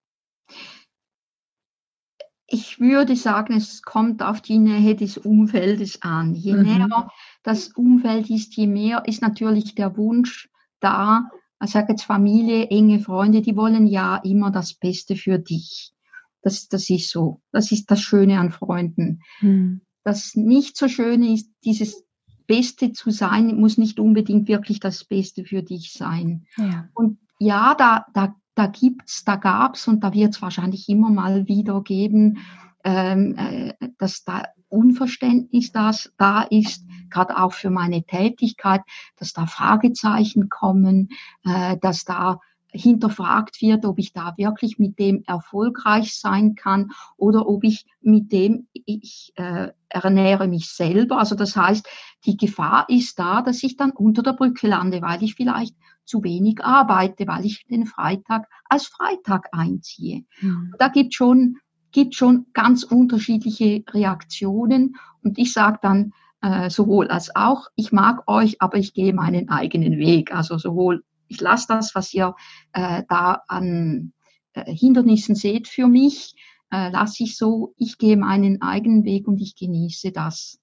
Ich 2.54 2.82
würde 2.82 3.16
sagen, 3.16 3.54
es 3.54 3.82
kommt 3.82 4.22
auf 4.22 4.42
die 4.42 4.60
Nähe 4.60 4.96
des 4.96 5.18
Umfeldes 5.18 6.02
an. 6.02 6.36
Je 6.36 6.54
mhm. 6.54 6.64
näher 6.64 7.12
das 7.44 7.70
Umfeld 7.70 8.30
ist, 8.30 8.56
je 8.56 8.68
mehr 8.68 9.04
ist 9.06 9.22
natürlich 9.22 9.74
der 9.74 9.96
Wunsch 9.96 10.50
da. 10.82 11.30
Ich 11.64 11.72
sage 11.72 11.94
jetzt 11.94 12.04
Familie, 12.04 12.68
enge 12.68 13.00
Freunde, 13.00 13.42
die 13.42 13.56
wollen 13.56 13.88
ja 13.88 14.18
immer 14.18 14.52
das 14.52 14.74
Beste 14.74 15.16
für 15.16 15.40
dich. 15.40 15.94
Das, 16.42 16.68
das 16.68 16.90
ist 16.90 17.10
so. 17.10 17.42
Das 17.52 17.72
ist 17.72 17.90
das 17.90 18.02
Schöne 18.02 18.40
an 18.40 18.52
Freunden. 18.52 19.22
Mhm. 19.40 19.82
Das 20.04 20.36
nicht 20.36 20.76
so 20.76 20.88
Schöne 20.88 21.34
ist, 21.34 21.50
dieses 21.64 22.04
Beste 22.48 22.92
zu 22.92 23.12
sein, 23.12 23.56
muss 23.56 23.78
nicht 23.78 23.98
unbedingt 23.98 24.50
wirklich 24.50 24.82
das 24.82 25.06
Beste 25.06 25.46
für 25.46 25.64
dich 25.64 25.94
sein. 25.94 26.48
Ja. 26.58 26.90
Und 26.94 27.20
ja, 27.40 27.76
da, 27.76 28.06
da, 28.14 28.36
da 28.56 28.68
gibt's, 28.68 29.24
da 29.24 29.36
gab's 29.36 29.88
und 29.88 30.04
da 30.04 30.14
wird's 30.14 30.42
wahrscheinlich 30.42 30.90
immer 30.90 31.10
mal 31.10 31.48
wieder 31.48 31.82
geben, 31.82 32.40
ähm, 32.84 33.36
äh, 33.38 33.74
dass 33.98 34.24
da 34.24 34.44
Unverständnis 34.70 35.72
das 35.72 36.12
da 36.18 36.44
ist, 36.44 36.86
gerade 37.10 37.38
auch 37.38 37.54
für 37.54 37.70
meine 37.70 38.04
Tätigkeit, 38.04 38.82
dass 39.18 39.34
da 39.34 39.46
Fragezeichen 39.46 40.50
kommen, 40.50 41.10
äh, 41.44 41.78
dass 41.78 42.06
da 42.06 42.40
hinterfragt 42.74 43.62
wird, 43.62 43.86
ob 43.86 44.00
ich 44.00 44.14
da 44.14 44.34
wirklich 44.38 44.80
mit 44.80 44.98
dem 44.98 45.24
erfolgreich 45.28 46.16
sein 46.18 46.56
kann 46.56 46.92
oder 47.18 47.48
ob 47.48 47.64
ich 47.64 47.86
mit 48.02 48.32
dem, 48.32 48.68
ich 48.74 49.34
äh, 49.36 49.70
ernähre 49.90 50.48
mich 50.48 50.70
selber. 50.70 51.18
Also 51.18 51.36
das 51.36 51.56
heißt, 51.56 51.88
die 52.26 52.38
Gefahr 52.38 52.86
ist 52.88 53.20
da, 53.20 53.42
dass 53.42 53.62
ich 53.64 53.76
dann 53.76 53.92
unter 53.92 54.24
der 54.24 54.34
Brücke 54.34 54.68
lande, 54.68 55.02
weil 55.02 55.22
ich 55.22 55.36
vielleicht 55.36 55.76
zu 56.12 56.24
wenig 56.24 56.64
arbeite, 56.64 57.26
weil 57.26 57.46
ich 57.46 57.66
den 57.66 57.86
Freitag 57.86 58.48
als 58.66 58.88
Freitag 58.88 59.48
einziehe. 59.54 60.26
Mhm. 60.42 60.76
Da 60.78 60.90
gibt 60.90 61.14
schon 61.14 61.58
gibt 61.94 62.16
schon 62.16 62.46
ganz 62.54 62.84
unterschiedliche 62.84 63.84
Reaktionen 63.90 64.96
und 65.24 65.38
ich 65.38 65.52
sage 65.52 65.80
dann 65.82 66.14
äh, 66.42 66.70
sowohl 66.70 67.10
als 67.10 67.36
auch, 67.36 67.68
ich 67.76 67.92
mag 67.92 68.24
euch, 68.28 68.62
aber 68.62 68.78
ich 68.78 68.94
gehe 68.94 69.14
meinen 69.14 69.50
eigenen 69.50 69.98
Weg. 69.98 70.34
Also 70.34 70.58
sowohl 70.58 71.04
ich 71.28 71.40
lasse 71.40 71.68
das, 71.70 71.96
was 71.96 72.14
ihr 72.14 72.36
äh, 72.74 73.04
da 73.08 73.42
an 73.48 74.14
äh, 74.54 74.74
Hindernissen 74.74 75.36
seht 75.36 75.68
für 75.68 75.88
mich, 75.88 76.36
äh, 76.72 76.90
lasse 76.92 77.24
ich 77.24 77.38
so, 77.38 77.74
ich 77.78 77.98
gehe 77.98 78.18
meinen 78.18 78.62
eigenen 78.62 79.06
Weg 79.06 79.28
und 79.28 79.40
ich 79.40 79.56
genieße 79.56 80.12
das. 80.12 80.60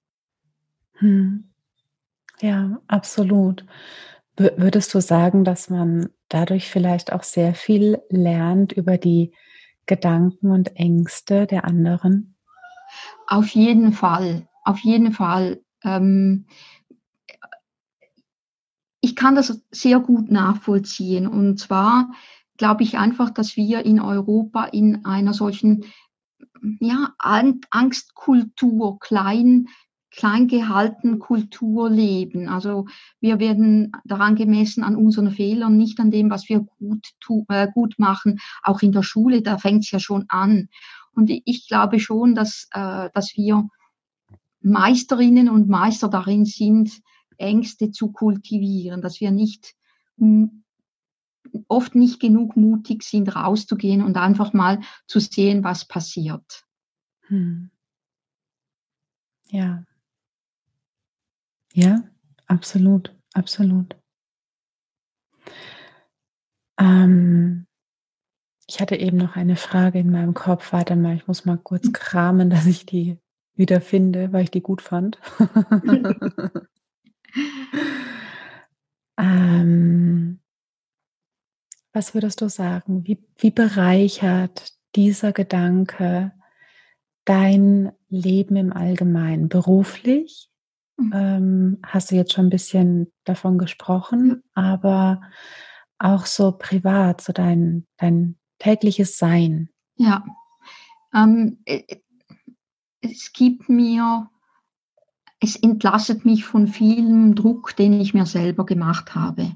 Hm. 0.93 1.49
Ja, 2.41 2.79
absolut. 2.87 3.65
Würdest 4.39 4.93
du 4.93 5.01
sagen, 5.01 5.43
dass 5.43 5.69
man 5.69 6.09
dadurch 6.29 6.69
vielleicht 6.69 7.11
auch 7.11 7.23
sehr 7.23 7.53
viel 7.53 8.01
lernt 8.09 8.71
über 8.71 8.97
die 8.97 9.33
Gedanken 9.85 10.51
und 10.51 10.77
Ängste 10.77 11.45
der 11.45 11.65
anderen? 11.65 12.35
Auf 13.27 13.49
jeden 13.49 13.91
Fall, 13.91 14.47
auf 14.63 14.79
jeden 14.79 15.11
Fall. 15.11 15.61
Ähm, 15.83 16.45
ich 19.01 19.17
kann 19.17 19.35
das 19.35 19.61
sehr 19.71 19.99
gut 19.99 20.31
nachvollziehen. 20.31 21.27
Und 21.27 21.59
zwar 21.59 22.09
glaube 22.55 22.83
ich 22.83 22.97
einfach, 22.97 23.31
dass 23.31 23.57
wir 23.57 23.85
in 23.85 23.99
Europa 23.99 24.65
in 24.65 25.03
einer 25.03 25.33
solchen 25.33 25.83
ja, 26.79 27.13
Angstkultur, 27.17 28.99
klein, 28.99 29.67
klein 30.19 30.49
gehalten 30.49 31.17
Kultur 31.17 31.89
leben. 31.89 32.49
Also 32.49 32.87
wir 33.21 33.39
werden 33.39 33.93
daran 34.03 34.35
gemessen 34.35 34.83
an 34.83 34.97
unseren 34.97 35.31
Fehlern, 35.31 35.77
nicht 35.77 35.97
an 36.01 36.11
dem, 36.11 36.29
was 36.29 36.49
wir 36.49 36.59
gut, 36.59 37.07
tu, 37.21 37.45
äh, 37.47 37.69
gut 37.73 37.95
machen. 37.99 38.39
Auch 38.61 38.81
in 38.81 38.91
der 38.91 39.03
Schule, 39.03 39.41
da 39.41 39.57
fängt 39.57 39.85
es 39.85 39.91
ja 39.91 39.99
schon 39.99 40.25
an. 40.27 40.67
Und 41.13 41.29
ich 41.29 41.69
glaube 41.69 42.01
schon, 42.01 42.35
dass, 42.35 42.67
äh, 42.71 43.09
dass 43.13 43.31
wir 43.37 43.69
Meisterinnen 44.59 45.47
und 45.47 45.69
Meister 45.69 46.09
darin 46.09 46.43
sind, 46.43 46.99
Ängste 47.37 47.91
zu 47.91 48.11
kultivieren, 48.11 49.01
dass 49.01 49.21
wir 49.21 49.31
nicht 49.31 49.73
oft 51.69 51.95
nicht 51.95 52.19
genug 52.19 52.57
mutig 52.57 53.03
sind, 53.03 53.33
rauszugehen 53.37 54.03
und 54.03 54.17
einfach 54.17 54.51
mal 54.51 54.81
zu 55.07 55.21
sehen, 55.21 55.63
was 55.63 55.85
passiert. 55.85 56.65
Hm. 57.27 57.71
Ja. 59.49 59.85
Ja, 61.73 62.03
absolut, 62.47 63.15
absolut. 63.33 63.95
Ähm, 66.79 67.67
ich 68.67 68.79
hatte 68.79 68.95
eben 68.95 69.17
noch 69.17 69.35
eine 69.35 69.55
Frage 69.55 69.99
in 69.99 70.11
meinem 70.11 70.33
Kopf. 70.33 70.73
Warte 70.73 70.95
mal, 70.95 71.15
ich 71.15 71.27
muss 71.27 71.45
mal 71.45 71.57
kurz 71.57 71.85
hm. 71.85 71.93
kramen, 71.93 72.49
dass 72.49 72.65
ich 72.65 72.85
die 72.85 73.17
wieder 73.55 73.81
finde, 73.81 74.31
weil 74.31 74.43
ich 74.43 74.51
die 74.51 74.61
gut 74.61 74.81
fand. 74.81 75.19
ähm, 79.17 80.39
was 81.91 82.13
würdest 82.13 82.41
du 82.41 82.49
sagen? 82.49 83.05
Wie, 83.05 83.21
wie 83.37 83.51
bereichert 83.51 84.73
dieser 84.95 85.33
Gedanke 85.33 86.31
dein 87.25 87.91
Leben 88.07 88.55
im 88.55 88.71
Allgemeinen? 88.71 89.49
Beruflich? 89.49 90.48
Mhm. 90.99 91.13
Ähm, 91.13 91.77
hast 91.85 92.11
du 92.11 92.15
jetzt 92.15 92.33
schon 92.33 92.47
ein 92.47 92.51
bisschen 92.51 93.11
davon 93.23 93.57
gesprochen, 93.57 94.43
aber 94.53 95.21
auch 95.97 96.25
so 96.25 96.51
privat, 96.51 97.21
so 97.21 97.33
dein, 97.33 97.87
dein 97.97 98.37
tägliches 98.59 99.17
Sein. 99.17 99.69
Ja, 99.95 100.23
ähm, 101.13 101.59
äh, 101.65 101.83
es 103.01 103.31
gibt 103.33 103.69
mir 103.69 104.29
es 105.39 105.55
entlastet 105.55 106.25
mich 106.25 106.45
von 106.45 106.67
vielem 106.67 107.35
Druck, 107.35 107.75
den 107.75 107.99
ich 107.99 108.13
mir 108.13 108.25
selber 108.25 108.65
gemacht 108.65 109.15
habe. 109.15 109.55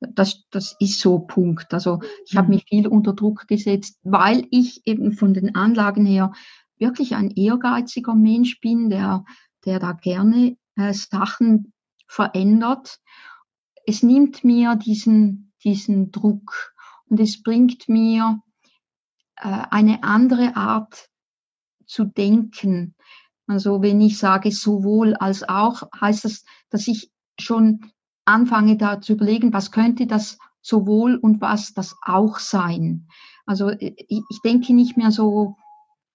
Das, 0.00 0.44
das 0.50 0.76
ist 0.78 1.00
so 1.00 1.18
Punkt. 1.18 1.74
Also 1.74 2.00
ich 2.26 2.36
habe 2.36 2.48
mhm. 2.48 2.54
mich 2.54 2.64
viel 2.68 2.86
unter 2.86 3.12
Druck 3.12 3.46
gesetzt, 3.48 3.98
weil 4.04 4.46
ich 4.50 4.86
eben 4.86 5.12
von 5.12 5.34
den 5.34 5.54
Anlagen 5.54 6.06
her 6.06 6.32
wirklich 6.78 7.14
ein 7.16 7.30
ehrgeiziger 7.30 8.14
Mensch 8.14 8.60
bin, 8.60 8.90
der, 8.90 9.24
der 9.64 9.80
da 9.80 9.92
gerne 9.92 10.56
äh, 10.78 10.94
Sachen 10.94 11.72
verändert. 12.06 13.00
Es 13.86 14.02
nimmt 14.02 14.44
mir 14.44 14.76
diesen, 14.76 15.52
diesen 15.62 16.10
Druck 16.10 16.74
und 17.06 17.20
es 17.20 17.42
bringt 17.42 17.88
mir 17.88 18.40
äh, 19.36 19.62
eine 19.70 20.02
andere 20.02 20.56
Art 20.56 21.08
zu 21.86 22.04
denken. 22.04 22.94
Also 23.46 23.82
wenn 23.82 24.00
ich 24.00 24.18
sage 24.18 24.52
sowohl 24.52 25.14
als 25.14 25.48
auch, 25.48 25.82
heißt 25.98 26.24
das, 26.24 26.44
dass 26.70 26.86
ich 26.86 27.10
schon 27.40 27.92
anfange 28.24 28.76
da 28.76 29.00
zu 29.00 29.14
überlegen, 29.14 29.52
was 29.52 29.72
könnte 29.72 30.06
das 30.06 30.38
sowohl 30.60 31.16
und 31.16 31.40
was 31.40 31.72
das 31.72 31.96
auch 32.02 32.38
sein. 32.38 33.08
Also 33.46 33.70
äh, 33.70 33.94
ich, 34.08 34.22
ich 34.28 34.40
denke 34.44 34.74
nicht 34.74 34.96
mehr 34.96 35.10
so, 35.10 35.56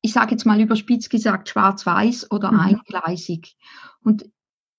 ich 0.02 0.14
sage 0.14 0.32
jetzt 0.32 0.46
mal 0.46 0.62
überspitzt 0.62 1.10
gesagt, 1.10 1.50
schwarz-weiß 1.50 2.30
oder 2.32 2.52
mhm. 2.52 2.60
eingleisig. 2.60 3.56
Und 4.04 4.30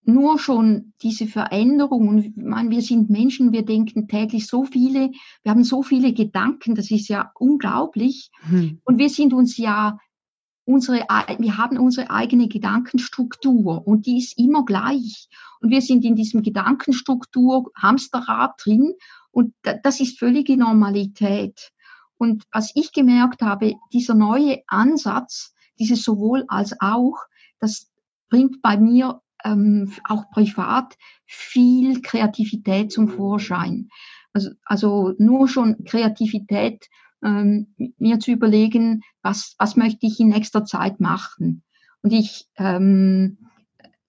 nur 0.06 0.38
schon 0.38 0.92
diese 1.02 1.26
Veränderung, 1.26 2.08
und 2.08 2.37
meine, 2.37 2.70
wir 2.70 2.82
sind 2.82 3.11
Menschen, 3.11 3.52
wir 3.52 3.64
denken 3.64 4.08
täglich 4.08 4.46
so 4.46 4.64
viele, 4.64 5.11
wir 5.42 5.50
haben 5.50 5.64
so 5.64 5.82
viele 5.82 6.12
Gedanken, 6.12 6.75
das 6.75 6.90
ist 6.90 7.08
ja 7.08 7.30
unglaublich. 7.34 8.30
Mhm. 8.49 8.80
Und 8.84 8.99
wir 8.99 9.08
sind 9.08 9.32
uns 9.32 9.56
ja 9.56 9.99
unsere, 10.64 11.06
wir 11.38 11.58
haben 11.58 11.78
unsere 11.78 12.11
eigene 12.11 12.49
Gedankenstruktur 12.49 13.87
und 13.87 14.06
die 14.06 14.18
ist 14.18 14.38
immer 14.38 14.64
gleich. 14.64 15.28
Und 15.61 15.70
wir 15.70 15.82
sind 15.82 16.04
in 16.04 16.16
diesem 16.16 16.42
Gedankenstruktur 16.42 17.70
Hamsterrad 17.76 18.54
drin 18.62 18.94
und 19.30 19.54
das 19.82 20.00
ist 20.00 20.18
völlige 20.18 20.56
Normalität. 20.56 21.70
Und 22.16 22.44
was 22.52 22.70
ich 22.75 22.92
gemerkt 22.92 23.42
habe, 23.42 23.75
dieser 23.92 24.14
neue 24.14 24.62
Ansatz, 24.66 25.54
dieses 25.78 26.02
sowohl 26.02 26.44
als 26.49 26.75
auch, 26.80 27.16
das 27.58 27.90
bringt 28.28 28.62
bei 28.62 28.76
mir 28.76 29.20
ähm, 29.44 29.92
auch 30.08 30.30
privat 30.30 30.96
viel 31.26 32.02
Kreativität 32.02 32.92
zum 32.92 33.08
Vorschein. 33.08 33.88
Also, 34.32 34.50
also 34.64 35.14
nur 35.18 35.48
schon 35.48 35.84
Kreativität, 35.84 36.88
ähm, 37.22 37.74
mir 37.98 38.18
zu 38.20 38.32
überlegen, 38.32 39.02
was, 39.22 39.54
was 39.58 39.76
möchte 39.76 40.06
ich 40.06 40.20
in 40.20 40.28
nächster 40.28 40.64
Zeit 40.64 41.00
machen. 41.00 41.62
Und 42.02 42.12
ich, 42.12 42.46
ähm, 42.56 43.38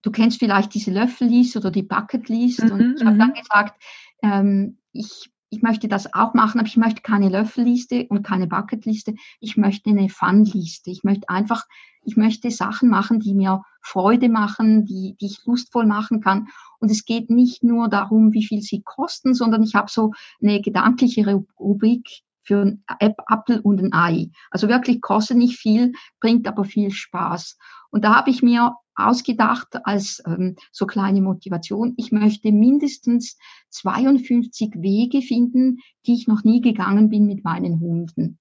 du 0.01 0.11
kennst 0.11 0.39
vielleicht 0.39 0.73
diese 0.73 0.91
Löffelliste 0.91 1.59
oder 1.59 1.71
die 1.71 1.83
Bucketlist. 1.83 2.63
Mhm, 2.63 2.71
und 2.71 2.95
ich 2.97 3.05
habe 3.05 3.17
dann 3.17 3.29
mhm. 3.29 3.33
gesagt, 3.33 3.81
ähm, 4.21 4.77
ich 4.91 5.31
ich 5.49 5.61
möchte 5.61 5.87
das 5.87 6.13
auch 6.13 6.33
machen, 6.33 6.59
aber 6.59 6.67
ich 6.67 6.77
möchte 6.77 7.01
keine 7.01 7.29
Löffelliste 7.29 8.07
und 8.09 8.23
keine 8.23 8.47
Bucketliste. 8.47 9.15
Ich 9.39 9.57
möchte 9.57 9.89
eine 9.89 10.09
Funliste. 10.09 10.89
Ich 10.91 11.03
möchte 11.03 11.29
einfach, 11.29 11.65
ich 12.03 12.17
möchte 12.17 12.51
Sachen 12.51 12.89
machen, 12.89 13.19
die 13.19 13.33
mir 13.33 13.63
Freude 13.81 14.29
machen, 14.29 14.85
die, 14.85 15.15
die 15.21 15.27
ich 15.27 15.45
lustvoll 15.45 15.85
machen 15.85 16.21
kann. 16.21 16.47
Und 16.79 16.91
es 16.91 17.05
geht 17.05 17.29
nicht 17.29 17.63
nur 17.63 17.87
darum, 17.89 18.33
wie 18.33 18.45
viel 18.45 18.61
sie 18.61 18.81
kosten, 18.83 19.33
sondern 19.33 19.63
ich 19.63 19.75
habe 19.75 19.89
so 19.89 20.13
eine 20.41 20.61
gedankliche 20.61 21.45
Rubrik 21.59 22.23
für 22.43 22.61
ein 22.61 22.83
Apple 22.99 23.61
und 23.61 23.81
ein 23.81 23.93
Ei. 23.93 24.29
Also 24.51 24.67
wirklich 24.67 25.01
kostet 25.01 25.37
nicht 25.37 25.57
viel, 25.57 25.93
bringt 26.19 26.47
aber 26.47 26.63
viel 26.63 26.91
Spaß. 26.91 27.57
Und 27.89 28.03
da 28.03 28.15
habe 28.15 28.29
ich 28.29 28.41
mir 28.41 28.75
ausgedacht 28.95 29.85
als 29.85 30.21
ähm, 30.25 30.55
so 30.71 30.85
kleine 30.85 31.21
Motivation. 31.21 31.93
Ich 31.97 32.11
möchte 32.11 32.51
mindestens 32.51 33.37
52 33.71 34.75
Wege 34.75 35.21
finden, 35.21 35.79
die 36.05 36.13
ich 36.13 36.27
noch 36.27 36.43
nie 36.43 36.61
gegangen 36.61 37.09
bin 37.09 37.25
mit 37.25 37.43
meinen 37.43 37.79
Hunden. 37.79 38.39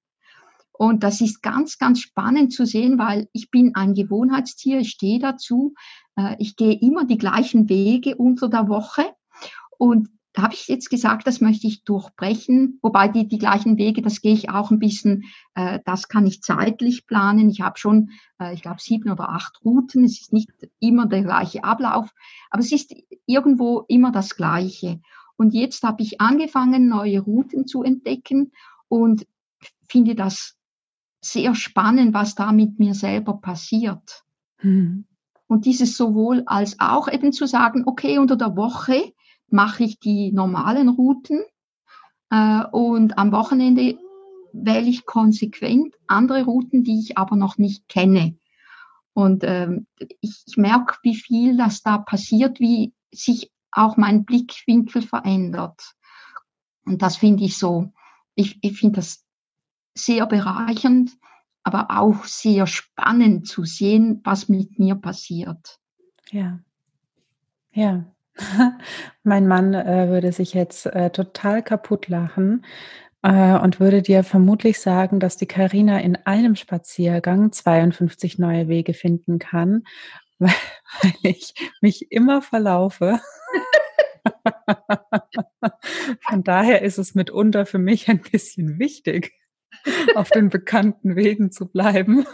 Und 0.77 1.05
das 1.05 1.21
ist 1.21 1.41
ganz, 1.41 1.79
ganz 1.79 2.01
spannend 2.01 2.53
zu 2.53 2.67
sehen, 2.67 2.99
weil 2.99 3.29
ich 3.33 3.51
bin 3.51 3.77
ein 3.77 3.95
Gewohnheitstier, 3.95 4.81
ich 4.81 4.91
stehe 4.91 5.21
dazu. 5.21 5.75
Äh, 6.17 6.35
ich 6.39 6.57
gehe 6.57 6.79
immer 6.81 7.05
die 7.05 7.19
gleichen 7.19 7.69
Wege 7.69 8.17
unter 8.17 8.49
der 8.49 8.69
Woche. 8.69 9.05
Und 9.79 10.09
da 10.35 10.43
habe 10.43 10.55
ich 10.55 10.67
jetzt 10.67 10.91
gesagt, 10.91 11.29
das 11.29 11.41
möchte 11.41 11.69
ich 11.69 11.85
durchbrechen, 11.85 12.81
wobei 12.83 13.07
die, 13.07 13.29
die 13.29 13.39
gleichen 13.39 13.79
Wege, 13.79 14.03
das 14.03 14.21
gehe 14.21 14.35
ich 14.35 14.51
auch 14.51 14.73
ein 14.73 14.81
bisschen, 14.81 15.25
äh, 15.55 15.79
das 15.85 16.09
kann 16.09 16.27
ich 16.27 16.43
zeitlich 16.43 17.07
planen. 17.07 17.49
Ich 17.49 17.61
habe 17.61 17.79
schon, 17.79 18.11
äh, 18.41 18.53
ich 18.53 18.61
glaube, 18.61 18.81
sieben 18.81 19.11
oder 19.13 19.29
acht 19.29 19.65
Routen. 19.65 20.03
Es 20.03 20.21
ist 20.21 20.33
nicht 20.33 20.51
immer 20.81 21.07
der 21.07 21.23
gleiche 21.23 21.63
Ablauf, 21.63 22.11
aber 22.51 22.61
es 22.61 22.73
ist 22.73 22.93
irgendwo 23.27 23.85
immer 23.87 24.11
das 24.11 24.35
Gleiche. 24.35 25.01
Und 25.37 25.55
jetzt 25.55 25.85
habe 25.85 26.03
ich 26.03 26.21
angefangen, 26.21 26.89
neue 26.89 27.21
Routen 27.21 27.69
zu 27.69 27.85
entdecken 27.85 28.51
und 28.89 29.27
finde 29.89 30.17
das 30.17 30.57
sehr 31.21 31.55
spannend, 31.55 32.13
was 32.13 32.35
da 32.35 32.51
mit 32.51 32.81
mir 32.81 32.95
selber 32.95 33.35
passiert. 33.35 34.25
Mhm. 34.61 35.07
Und 35.47 35.65
dieses 35.65 35.97
sowohl 35.97 36.43
als 36.47 36.81
auch 36.81 37.07
eben 37.07 37.33
zu 37.33 37.47
sagen, 37.47 37.85
okay, 37.87 38.19
unter 38.19 38.35
der 38.35 38.57
Woche 38.57 39.13
mache 39.55 39.85
ich 39.85 40.01
die 40.01 40.33
normalen 40.33 40.89
Routen 40.89 41.41
äh, 42.29 42.65
und 42.73 43.17
am 43.17 43.31
Wochenende 43.31 43.97
wähle 44.53 44.89
ich 44.89 45.07
konsequent 45.07 45.95
andere 46.09 46.45
Routen, 46.45 46.83
die 46.83 46.99
ich 46.99 47.17
aber 47.17 47.37
noch 47.37 47.57
nicht 47.57 47.89
kenne. 47.89 48.37
Und 49.13 49.45
ähm, 49.45 49.87
ich, 50.21 50.43
ich 50.47 50.57
merke, 50.57 50.97
wie 51.03 51.15
viel 51.15 51.57
das 51.57 51.83
da 51.83 51.99
passiert, 51.99 52.59
wie 52.59 52.93
sich 53.13 53.53
auch 53.71 53.97
mein 53.97 54.25
Blickwinkel 54.25 55.03
verändert. 55.03 55.95
Und 56.85 57.01
das 57.01 57.17
finde 57.17 57.45
ich 57.45 57.57
so, 57.57 57.93
ich, 58.35 58.59
ich 58.61 58.79
finde 58.79 58.97
das 58.97 59.25
sehr 59.95 60.27
bereichernd, 60.27 61.13
aber 61.63 61.87
auch 61.91 62.25
sehr 62.25 62.67
spannend 62.67 63.47
zu 63.47 63.65
sehen, 63.65 64.21
was 64.25 64.49
mit 64.49 64.81
mir 64.81 64.97
passiert. 64.97 65.79
Ja. 66.31 66.59
Ja, 67.73 68.14
mein 69.23 69.47
Mann 69.47 69.75
äh, 69.75 70.09
würde 70.09 70.33
sich 70.33 70.55
jetzt 70.55 70.87
äh, 70.87 71.11
total 71.11 71.63
kaputt 71.63 72.09
lachen 72.09 72.65
äh, 73.23 73.57
und 73.59 73.81
würde 73.81 74.03
dir 74.03 74.25
vermutlich 74.25 74.81
sagen, 74.81 75.21
dass 75.21 75.37
die 75.37 75.47
Karina 75.47 76.01
in 76.01 76.17
einem 76.25 76.57
Spaziergang 76.57 77.53
52 77.53 78.39
neue 78.39 78.69
Wege 78.69 78.95
finden 78.95 79.39
kann, 79.39 79.85
weil, 80.39 80.55
weil 81.03 81.13
ich 81.23 81.55
mich 81.81 82.11
immer 82.13 82.43
verlaufe. 82.43 83.21
Von 86.21 86.43
daher 86.43 86.83
ist 86.83 86.99
es 86.99 87.15
mitunter 87.15 87.67
für 87.67 87.79
mich 87.79 88.09
ein 88.09 88.21
bisschen 88.21 88.79
wichtig, 88.79 89.33
auf 90.15 90.31
den 90.31 90.51
bekannten 90.51 91.17
Wegen 91.17 91.51
zu 91.51 91.67
bleiben 91.67 92.27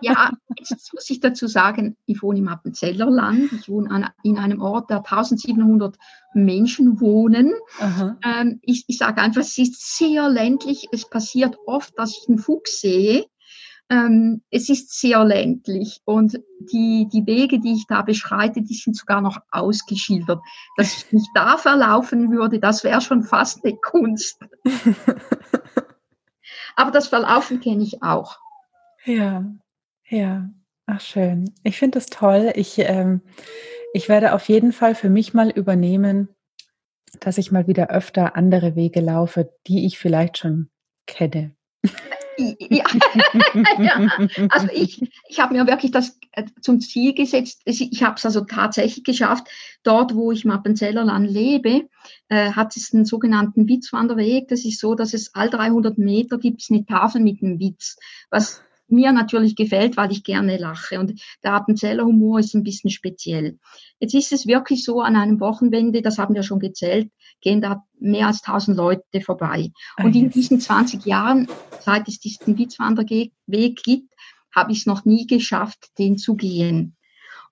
ja, 0.00 0.30
jetzt 0.58 0.92
muss 0.92 1.10
ich 1.10 1.20
dazu 1.20 1.46
sagen, 1.46 1.96
ich 2.06 2.22
wohne 2.22 2.38
im 2.38 2.48
Appenzeller 2.48 3.10
Land. 3.10 3.52
Ich 3.52 3.68
wohne 3.68 3.90
an, 3.90 4.10
in 4.22 4.38
einem 4.38 4.60
Ort, 4.60 4.90
da 4.90 4.98
1700 4.98 5.96
Menschen 6.34 7.00
wohnen. 7.00 7.52
Ähm, 8.24 8.60
ich, 8.62 8.84
ich 8.86 8.98
sage 8.98 9.20
einfach, 9.20 9.40
es 9.40 9.58
ist 9.58 9.96
sehr 9.96 10.28
ländlich. 10.28 10.86
Es 10.92 11.08
passiert 11.08 11.56
oft, 11.66 11.98
dass 11.98 12.16
ich 12.16 12.28
einen 12.28 12.38
Fuchs 12.38 12.80
sehe. 12.80 13.26
Ähm, 13.92 14.42
es 14.50 14.70
ist 14.70 14.98
sehr 14.98 15.22
ländlich 15.24 16.00
und 16.06 16.40
die, 16.60 17.08
die 17.12 17.26
Wege, 17.26 17.60
die 17.60 17.74
ich 17.74 17.86
da 17.86 18.00
beschreite, 18.00 18.62
die 18.62 18.74
sind 18.74 18.96
sogar 18.96 19.20
noch 19.20 19.38
ausgeschildert. 19.50 20.40
Dass 20.76 20.96
ich 20.96 21.12
mich 21.12 21.26
da 21.34 21.58
verlaufen 21.58 22.30
würde, 22.30 22.58
das 22.58 22.84
wäre 22.84 23.02
schon 23.02 23.22
fast 23.22 23.62
eine 23.64 23.76
Kunst. 23.76 24.38
Aber 26.76 26.90
das 26.90 27.08
Verlaufen 27.08 27.60
kenne 27.60 27.82
ich 27.82 28.02
auch. 28.02 28.38
Ja, 29.04 29.44
ja. 30.08 30.50
Ach 30.86 31.00
schön. 31.00 31.52
Ich 31.62 31.78
finde 31.78 31.98
das 31.98 32.06
toll. 32.06 32.52
Ich, 32.56 32.78
ähm, 32.78 33.22
ich 33.94 34.08
werde 34.08 34.34
auf 34.34 34.48
jeden 34.48 34.72
Fall 34.72 34.94
für 34.94 35.08
mich 35.08 35.32
mal 35.34 35.50
übernehmen, 35.50 36.28
dass 37.20 37.38
ich 37.38 37.52
mal 37.52 37.66
wieder 37.66 37.90
öfter 37.90 38.36
andere 38.36 38.74
Wege 38.74 39.00
laufe, 39.00 39.52
die 39.66 39.86
ich 39.86 39.98
vielleicht 39.98 40.38
schon 40.38 40.70
kenne. 41.06 41.54
Ja. 42.38 42.84
ja. 43.78 44.08
Also 44.48 44.68
ich, 44.72 45.02
ich 45.28 45.40
habe 45.40 45.54
mir 45.54 45.66
wirklich 45.66 45.92
das 45.92 46.18
äh, 46.32 46.44
zum 46.60 46.80
Ziel 46.80 47.14
gesetzt. 47.14 47.60
Ich 47.64 48.02
habe 48.02 48.16
es 48.16 48.24
also 48.24 48.42
tatsächlich 48.42 49.04
geschafft. 49.04 49.48
Dort, 49.82 50.14
wo 50.14 50.32
ich 50.32 50.44
im 50.44 50.50
Appenzellerland 50.50 51.30
lebe, 51.30 51.88
äh, 52.28 52.52
hat 52.52 52.76
es 52.76 52.92
einen 52.94 53.04
sogenannten 53.04 53.68
Witzwanderweg. 53.68 54.48
Das 54.48 54.64
ist 54.64 54.80
so, 54.80 54.94
dass 54.94 55.14
es 55.14 55.34
all 55.34 55.50
300 55.50 55.98
Meter 55.98 56.38
gibt 56.38 56.62
es 56.62 56.70
eine 56.70 56.86
Tafel 56.86 57.20
mit 57.20 57.42
einem 57.42 57.58
Witz, 57.58 57.96
was 58.30 58.62
mir 58.92 59.12
natürlich 59.12 59.56
gefällt, 59.56 59.96
weil 59.96 60.12
ich 60.12 60.22
gerne 60.22 60.56
lache. 60.58 61.00
Und 61.00 61.20
der 61.42 61.54
Appenzeller 61.54 62.04
Humor 62.04 62.38
ist 62.38 62.54
ein 62.54 62.62
bisschen 62.62 62.90
speziell. 62.90 63.58
Jetzt 63.98 64.14
ist 64.14 64.32
es 64.32 64.46
wirklich 64.46 64.84
so, 64.84 65.00
an 65.00 65.16
einem 65.16 65.40
Wochenende, 65.40 66.02
das 66.02 66.18
haben 66.18 66.34
wir 66.34 66.42
schon 66.42 66.60
gezählt, 66.60 67.10
gehen 67.40 67.60
da 67.60 67.84
mehr 67.98 68.28
als 68.28 68.42
1000 68.44 68.76
Leute 68.76 69.20
vorbei. 69.20 69.72
Ah, 69.96 70.04
und 70.04 70.14
in 70.14 70.30
diesen 70.30 70.60
20 70.60 71.04
Jahren, 71.06 71.48
seit 71.80 72.06
es 72.08 72.20
diesen 72.20 72.58
Witzwanderweg 72.58 73.32
gibt, 73.82 74.12
habe 74.54 74.72
ich 74.72 74.80
es 74.80 74.86
noch 74.86 75.04
nie 75.04 75.26
geschafft, 75.26 75.90
den 75.98 76.18
zu 76.18 76.36
gehen. 76.36 76.96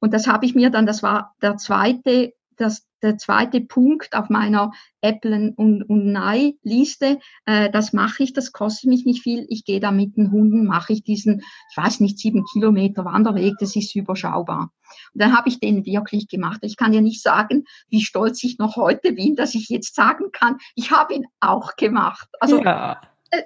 Und 0.00 0.14
das 0.14 0.26
habe 0.26 0.46
ich 0.46 0.54
mir 0.54 0.70
dann, 0.70 0.86
das 0.86 1.02
war 1.02 1.34
der 1.42 1.56
zweite 1.56 2.32
das, 2.60 2.86
der 3.02 3.16
zweite 3.18 3.60
Punkt 3.60 4.14
auf 4.14 4.28
meiner 4.28 4.72
Apple 5.00 5.52
und, 5.56 5.82
und 5.82 6.12
Nei-Liste. 6.12 7.18
Äh, 7.46 7.70
das 7.70 7.92
mache 7.92 8.22
ich, 8.22 8.32
das 8.32 8.52
kostet 8.52 8.90
mich 8.90 9.04
nicht 9.04 9.22
viel. 9.22 9.46
Ich 9.48 9.64
gehe 9.64 9.80
da 9.80 9.90
mit 9.90 10.16
den 10.16 10.30
Hunden, 10.30 10.66
mache 10.66 10.92
ich 10.92 11.02
diesen, 11.02 11.40
ich 11.70 11.76
weiß 11.76 12.00
nicht, 12.00 12.18
sieben 12.18 12.44
Kilometer 12.52 13.04
Wanderweg, 13.04 13.54
das 13.58 13.76
ist 13.76 13.94
überschaubar. 13.94 14.72
Und 15.14 15.22
dann 15.22 15.36
habe 15.36 15.48
ich 15.48 15.60
den 15.60 15.84
wirklich 15.84 16.28
gemacht. 16.28 16.60
Ich 16.62 16.76
kann 16.76 16.92
ja 16.92 17.00
nicht 17.00 17.22
sagen, 17.22 17.64
wie 17.88 18.02
stolz 18.02 18.42
ich 18.44 18.58
noch 18.58 18.76
heute 18.76 19.12
bin, 19.12 19.36
dass 19.36 19.54
ich 19.54 19.68
jetzt 19.68 19.94
sagen 19.94 20.32
kann, 20.32 20.58
ich 20.74 20.90
habe 20.90 21.14
ihn 21.14 21.26
auch 21.40 21.76
gemacht. 21.76 22.28
Also 22.40 22.62
ja. 22.62 23.00
Äh, 23.30 23.42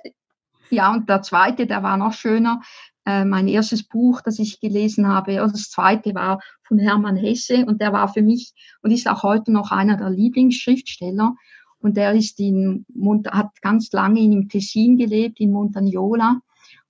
ja, 0.70 0.92
und 0.92 1.08
der 1.08 1.22
zweite, 1.22 1.66
der 1.66 1.82
war 1.82 1.96
noch 1.96 2.14
schöner 2.14 2.62
äh, 3.06 3.24
mein 3.24 3.48
erstes 3.48 3.82
Buch, 3.82 4.20
das 4.22 4.38
ich 4.38 4.60
gelesen 4.60 5.06
habe. 5.08 5.36
Das 5.36 5.70
zweite 5.70 6.14
war 6.14 6.40
von 6.62 6.78
Hermann 6.78 7.16
Hesse 7.16 7.66
und 7.66 7.80
der 7.80 7.92
war 7.92 8.08
für 8.08 8.22
mich 8.22 8.52
und 8.82 8.90
ist 8.90 9.08
auch 9.08 9.22
heute 9.22 9.52
noch 9.52 9.70
einer 9.70 9.96
der 9.96 10.10
Lieblingsschriftsteller. 10.10 11.34
Und 11.78 11.98
der 11.98 12.14
ist 12.14 12.40
in, 12.40 12.86
hat 13.30 13.60
ganz 13.60 13.92
lange 13.92 14.20
in 14.20 14.48
Tessin 14.48 14.96
gelebt, 14.96 15.38
in 15.38 15.52
Montagnola. 15.52 16.40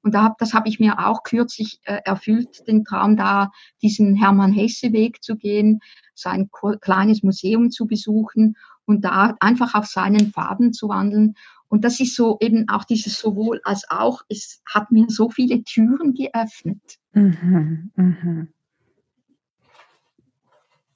Und 0.03 0.14
da, 0.14 0.37
das 0.38 0.55
habe 0.55 0.68
ich 0.68 0.79
mir 0.79 1.05
auch 1.05 1.22
kürzlich 1.24 1.81
äh, 1.85 1.98
erfüllt, 2.05 2.68
den 2.68 2.85
Traum 2.85 3.16
da, 3.16 3.50
diesen 3.83 4.14
Hermann 4.14 4.53
Hesse 4.53 4.92
Weg 4.92 5.22
zu 5.22 5.37
gehen, 5.37 5.81
sein 6.14 6.48
kleines 6.81 7.22
Museum 7.22 7.70
zu 7.70 7.87
besuchen 7.87 8.57
und 8.85 9.05
da 9.05 9.35
einfach 9.40 9.74
auf 9.74 9.87
seinen 9.87 10.31
Faden 10.31 10.72
zu 10.72 10.90
wandeln. 10.90 11.35
Und 11.68 11.85
das 11.85 12.00
ist 12.00 12.14
so 12.14 12.38
eben 12.40 12.68
auch 12.68 12.85
dieses 12.85 13.18
sowohl 13.18 13.61
als 13.64 13.88
auch, 13.90 14.22
es 14.29 14.62
hat 14.72 14.92
mir 14.92 15.07
so 15.09 15.31
viele 15.31 15.62
Türen 15.64 16.14
geöffnet. 16.14 16.81
Mhm, 17.12 17.90
mhm. 17.96 18.48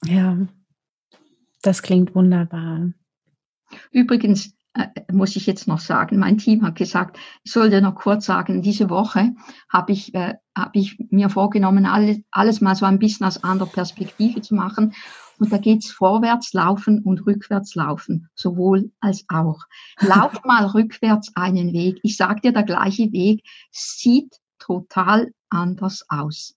Ja, 0.05 0.37
das 1.61 1.81
klingt 1.81 2.15
wunderbar. 2.15 2.93
Übrigens, 3.91 4.53
äh, 4.73 4.87
muss 5.11 5.35
ich 5.35 5.45
jetzt 5.45 5.67
noch 5.67 5.79
sagen, 5.79 6.19
mein 6.19 6.37
Team 6.37 6.63
hat 6.63 6.75
gesagt, 6.75 7.17
ich 7.43 7.51
sollte 7.51 7.81
noch 7.81 7.95
kurz 7.95 8.25
sagen, 8.25 8.61
diese 8.61 8.89
Woche 8.89 9.33
habe 9.67 9.91
ich, 9.91 10.13
äh, 10.13 10.35
hab 10.55 10.75
ich 10.75 10.97
mir 11.09 11.29
vorgenommen, 11.29 11.85
alles, 11.85 12.19
alles 12.31 12.61
mal 12.61 12.75
so 12.75 12.85
ein 12.85 12.99
bisschen 12.99 13.25
aus 13.25 13.43
anderer 13.43 13.69
Perspektive 13.69 14.41
zu 14.41 14.55
machen. 14.55 14.93
Und 15.39 15.51
da 15.51 15.57
geht's 15.57 15.89
vorwärts 15.89 16.53
laufen 16.53 17.01
und 17.01 17.25
rückwärts 17.25 17.75
laufen, 17.75 18.29
sowohl 18.35 18.91
als 18.99 19.25
auch. 19.29 19.61
Lauf 19.99 20.33
mal 20.45 20.65
rückwärts 20.65 21.31
einen 21.35 21.73
Weg. 21.73 21.99
Ich 22.03 22.17
sage 22.17 22.41
dir, 22.41 22.51
der 22.51 22.63
gleiche 22.63 23.11
Weg 23.11 23.43
sieht 23.71 24.35
total 24.59 25.31
anders 25.49 26.05
aus. 26.09 26.55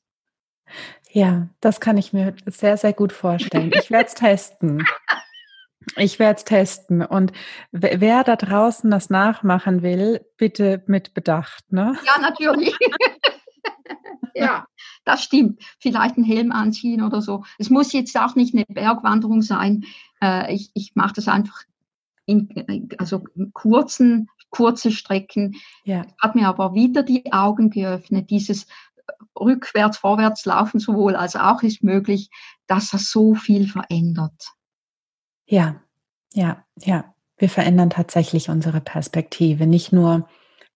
Ja, 1.10 1.48
das 1.60 1.80
kann 1.80 1.96
ich 1.96 2.12
mir 2.12 2.34
sehr, 2.46 2.76
sehr 2.76 2.92
gut 2.92 3.12
vorstellen. 3.12 3.70
Ich 3.74 3.90
werde 3.90 4.08
es 4.08 4.14
testen. 4.14 4.84
Ich 5.96 6.18
werde 6.18 6.38
es 6.38 6.44
testen. 6.44 7.04
Und 7.04 7.32
wer 7.70 8.24
da 8.24 8.36
draußen 8.36 8.90
das 8.90 9.10
nachmachen 9.10 9.82
will, 9.82 10.24
bitte 10.36 10.82
mit 10.86 11.12
Bedacht. 11.14 11.70
Ne? 11.70 11.96
Ja, 12.04 12.20
natürlich. 12.20 12.74
ja, 14.34 14.66
das 15.04 15.22
stimmt. 15.22 15.62
Vielleicht 15.78 16.16
einen 16.16 16.24
Helm 16.24 16.52
anziehen 16.52 17.02
oder 17.02 17.20
so. 17.20 17.44
Es 17.58 17.70
muss 17.70 17.92
jetzt 17.92 18.16
auch 18.16 18.34
nicht 18.34 18.54
eine 18.54 18.64
Bergwanderung 18.68 19.42
sein. 19.42 19.84
Äh, 20.22 20.54
ich 20.54 20.70
ich 20.74 20.94
mache 20.94 21.14
das 21.14 21.28
einfach 21.28 21.62
in 22.26 22.88
also 22.98 23.24
in 23.34 23.52
kurzen, 23.52 24.28
kurze 24.50 24.90
Strecken. 24.90 25.56
Ja. 25.84 26.06
Hat 26.20 26.34
mir 26.34 26.48
aber 26.48 26.74
wieder 26.74 27.02
die 27.02 27.32
Augen 27.32 27.70
geöffnet. 27.70 28.30
Dieses 28.30 28.66
rückwärts, 29.38 29.98
vorwärts 29.98 30.44
laufen 30.44 30.78
sowohl 30.78 31.16
als 31.16 31.36
auch 31.36 31.62
ist 31.62 31.82
möglich, 31.82 32.30
dass 32.66 32.90
das 32.90 33.10
so 33.10 33.34
viel 33.34 33.68
verändert. 33.68 34.52
Ja, 35.46 35.80
ja, 36.32 36.64
ja. 36.78 37.14
Wir 37.36 37.48
verändern 37.48 37.90
tatsächlich 37.90 38.50
unsere 38.50 38.80
Perspektive. 38.80 39.66
Nicht 39.66 39.92
nur 39.92 40.28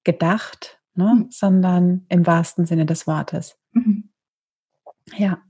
gedacht, 0.02 0.80
ne, 0.94 1.14
mhm. 1.14 1.30
sondern 1.30 2.06
im 2.08 2.26
wahrsten 2.26 2.66
Sinne 2.66 2.86
des 2.86 3.06
Wortes. 3.06 3.56
Ja. 5.14 5.42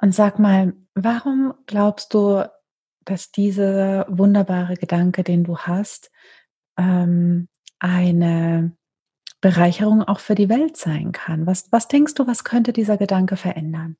Und 0.00 0.14
sag 0.14 0.38
mal, 0.38 0.74
warum 0.94 1.54
glaubst 1.66 2.14
du, 2.14 2.48
dass 3.04 3.30
dieser 3.32 4.06
wunderbare 4.08 4.76
Gedanke, 4.76 5.24
den 5.24 5.44
du 5.44 5.58
hast, 5.58 6.10
ähm, 6.76 7.48
eine 7.78 8.76
Bereicherung 9.40 10.02
auch 10.02 10.20
für 10.20 10.34
die 10.34 10.48
Welt 10.48 10.76
sein 10.76 11.12
kann? 11.12 11.46
Was, 11.46 11.72
was 11.72 11.88
denkst 11.88 12.14
du, 12.14 12.26
was 12.26 12.44
könnte 12.44 12.72
dieser 12.72 12.96
Gedanke 12.96 13.36
verändern? 13.36 13.96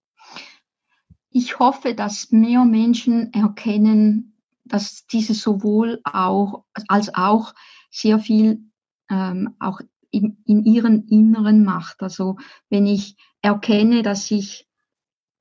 Ich 1.31 1.59
hoffe, 1.59 1.95
dass 1.95 2.31
mehr 2.31 2.65
Menschen 2.65 3.33
erkennen, 3.33 4.37
dass 4.65 5.07
dieses 5.07 5.43
sowohl 5.43 6.01
auch 6.05 6.65
als 6.89 7.15
auch 7.15 7.55
sehr 7.91 8.19
viel 8.19 8.71
ähm, 9.11 9.57
auch 9.59 9.81
in, 10.11 10.39
in 10.45 10.65
ihren 10.65 11.07
Inneren 11.09 11.65
macht. 11.65 12.03
Also 12.03 12.37
wenn 12.71 12.87
ich 12.87 13.17
erkenne, 13.43 14.03
dass 14.03 14.31
ich 14.31 14.69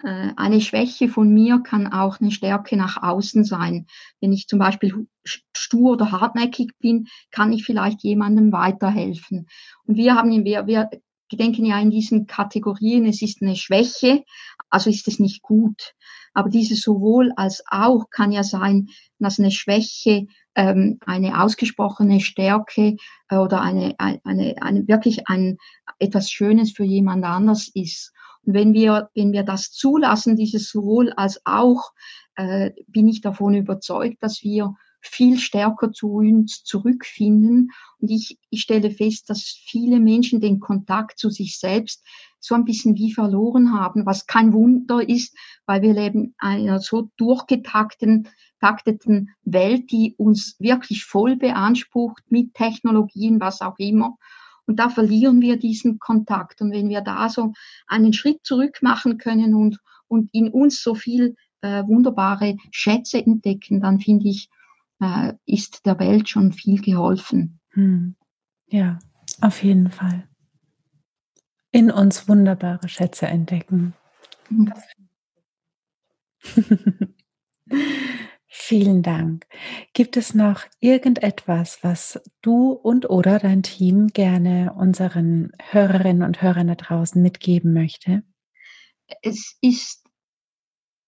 äh, 0.04 0.32
eine 0.36 0.62
Schwäche 0.62 1.08
von 1.08 1.34
mir 1.34 1.60
kann 1.60 1.92
auch 1.92 2.20
eine 2.20 2.32
Stärke 2.32 2.78
nach 2.78 3.02
außen 3.02 3.44
sein. 3.44 3.88
Wenn 4.22 4.32
ich 4.32 4.48
zum 4.48 4.60
Beispiel 4.60 5.08
stur 5.24 5.94
oder 5.94 6.12
hartnäckig 6.12 6.78
bin, 6.80 7.08
kann 7.32 7.52
ich 7.52 7.66
vielleicht 7.66 8.04
jemandem 8.04 8.52
weiterhelfen. 8.52 9.48
Und 9.86 9.98
wir 9.98 10.16
haben, 10.16 10.46
wir, 10.46 10.68
wir 10.68 10.90
denken 11.32 11.66
ja 11.66 11.80
in 11.80 11.90
diesen 11.90 12.28
Kategorien, 12.28 13.06
es 13.06 13.22
ist 13.22 13.42
eine 13.42 13.56
Schwäche, 13.56 14.24
also 14.70 14.90
ist 14.90 15.08
es 15.08 15.20
nicht 15.20 15.42
gut. 15.42 15.94
Aber 16.34 16.50
dieses 16.50 16.82
sowohl 16.82 17.32
als 17.36 17.64
auch 17.68 18.12
kann 18.12 18.32
ja 18.32 18.44
sein, 18.44 18.90
dass 19.18 19.40
eine 19.40 19.50
Schwäche 19.50 20.28
ähm, 20.58 21.00
eine 21.06 21.41
ausgesprochene 21.41 22.20
Stärke 22.20 22.98
äh, 23.30 23.38
oder 23.38 23.62
eine, 23.62 23.96
eine, 24.00 24.56
eine 24.60 24.88
wirklich 24.88 25.28
ein 25.30 25.58
etwas 26.00 26.32
Schönes 26.32 26.72
für 26.72 26.84
jemand 26.84 27.24
anders 27.24 27.70
ist. 27.74 28.12
Und 28.43 28.56
wenn 28.56 28.74
wir, 28.74 29.10
wenn 29.13 29.32
wir 29.32 29.43
das 29.43 29.72
zulassen, 29.72 30.36
dieses 30.36 30.70
sowohl 30.70 31.13
als 31.13 31.39
auch, 31.46 31.91
äh, 32.36 32.72
bin 32.88 33.08
ich 33.08 33.22
davon 33.22 33.54
überzeugt, 33.54 34.24
dass 34.24 34.43
wir 34.43 34.76
viel 35.00 35.39
stärker 35.39 35.91
zu 35.91 36.12
uns 36.12 36.63
zurückfinden. 36.63 37.72
Und 38.00 38.10
ich, 38.10 38.39
ich 38.50 38.62
stelle 38.62 38.89
fest, 38.89 39.30
dass 39.30 39.43
viele 39.43 40.00
Menschen 40.00 40.41
den 40.41 40.60
Kontakt 40.60 41.20
zu 41.20 41.30
sich 41.30 41.60
selbst 41.60 42.04
so 42.39 42.56
ein 42.56 42.65
bisschen 42.65 42.96
wie 42.96 43.13
verloren 43.13 43.80
haben, 43.80 44.06
was 44.06 44.26
kein 44.26 44.54
Wunder 44.54 45.08
ist, 45.08 45.36
weil 45.65 45.82
wir 45.84 45.93
leben 45.93 46.24
in 46.24 46.34
einer 46.39 46.80
so 46.80 47.10
durchgetakteten 47.17 48.28
takteten 48.60 49.30
Welt, 49.43 49.91
die 49.91 50.15
uns 50.17 50.56
wirklich 50.60 51.06
voll 51.06 51.36
beansprucht 51.36 52.24
mit 52.30 52.54
Technologien, 52.54 53.39
was 53.39 53.62
auch 53.62 53.78
immer. 53.78 54.17
Und 54.65 54.78
da 54.78 54.89
verlieren 54.89 55.41
wir 55.41 55.58
diesen 55.58 56.00
Kontakt. 56.00 56.62
Und 56.62 56.72
wenn 56.72 56.89
wir 56.89 57.02
da 57.02 57.30
so 57.30 57.54
einen 57.88 58.13
Schritt 58.13 58.46
zurück 58.46 58.80
machen 58.82 59.17
können 59.17 59.56
und, 59.56 59.80
und 60.08 60.30
in 60.34 60.50
uns 60.50 60.84
so 60.84 60.93
viel 60.93 61.36
äh, 61.62 61.84
wunderbare 61.86 62.58
Schätze 62.72 63.26
entdecken, 63.26 63.82
dann 63.82 64.00
finde 64.00 64.30
ich, 64.30 64.50
äh, 65.00 65.34
ist 65.46 65.86
der 65.86 66.00
Welt 66.00 66.28
schon 66.28 66.52
viel 66.52 66.82
geholfen. 66.82 67.60
Hm. 67.72 68.15
Ja, 68.67 69.00
auf 69.41 69.63
jeden 69.63 69.89
Fall. 69.89 70.28
In 71.72 71.89
uns 71.91 72.28
wunderbare 72.28 72.89
Schätze 72.89 73.28
entdecken. 73.28 73.93
Hm. 74.50 74.74
Vielen 78.68 79.02
Dank. 79.02 79.48
Gibt 79.94 80.18
es 80.18 80.34
noch 80.34 80.64
irgendetwas, 80.82 81.80
was 81.84 82.20
du 82.42 82.74
und 82.74 83.10
oder 83.10 83.40
dein 83.40 83.64
Team 83.64 84.08
gerne 84.08 84.74
unseren 84.76 85.54
Hörerinnen 85.70 86.22
und 86.22 86.42
Hörern 86.42 86.68
da 86.68 86.76
draußen 86.76 87.22
mitgeben 87.22 87.72
möchte? 87.72 88.24
Es 89.22 89.58
ist 89.62 90.06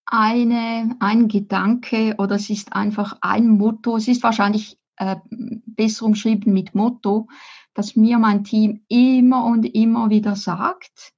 eine, 0.06 0.96
ein 1.02 1.28
Gedanke 1.28 2.16
oder 2.18 2.36
es 2.36 2.50
ist 2.50 2.72
einfach 2.72 3.18
ein 3.20 3.50
Motto. 3.50 3.98
Es 3.98 4.08
ist 4.08 4.24
wahrscheinlich 4.24 4.80
äh, 4.96 5.18
besser 5.66 6.06
umschrieben 6.06 6.54
mit 6.54 6.76
Motto, 6.76 7.28
dass 7.74 7.98
mir 7.98 8.20
mein 8.20 8.46
Team 8.46 8.86
immer 8.88 9.44
und 9.44 9.66
immer 9.66 10.10
wieder 10.10 10.38
sagt, 10.38 11.12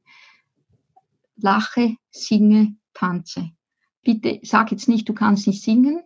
lache, 1.35 1.97
singe, 2.09 2.77
tanze. 2.95 3.51
Bitte 4.01 4.39
sag 4.41 4.71
jetzt 4.71 4.87
nicht, 4.87 5.07
du 5.07 5.13
kannst 5.13 5.45
nicht 5.45 5.61
singen, 5.61 6.01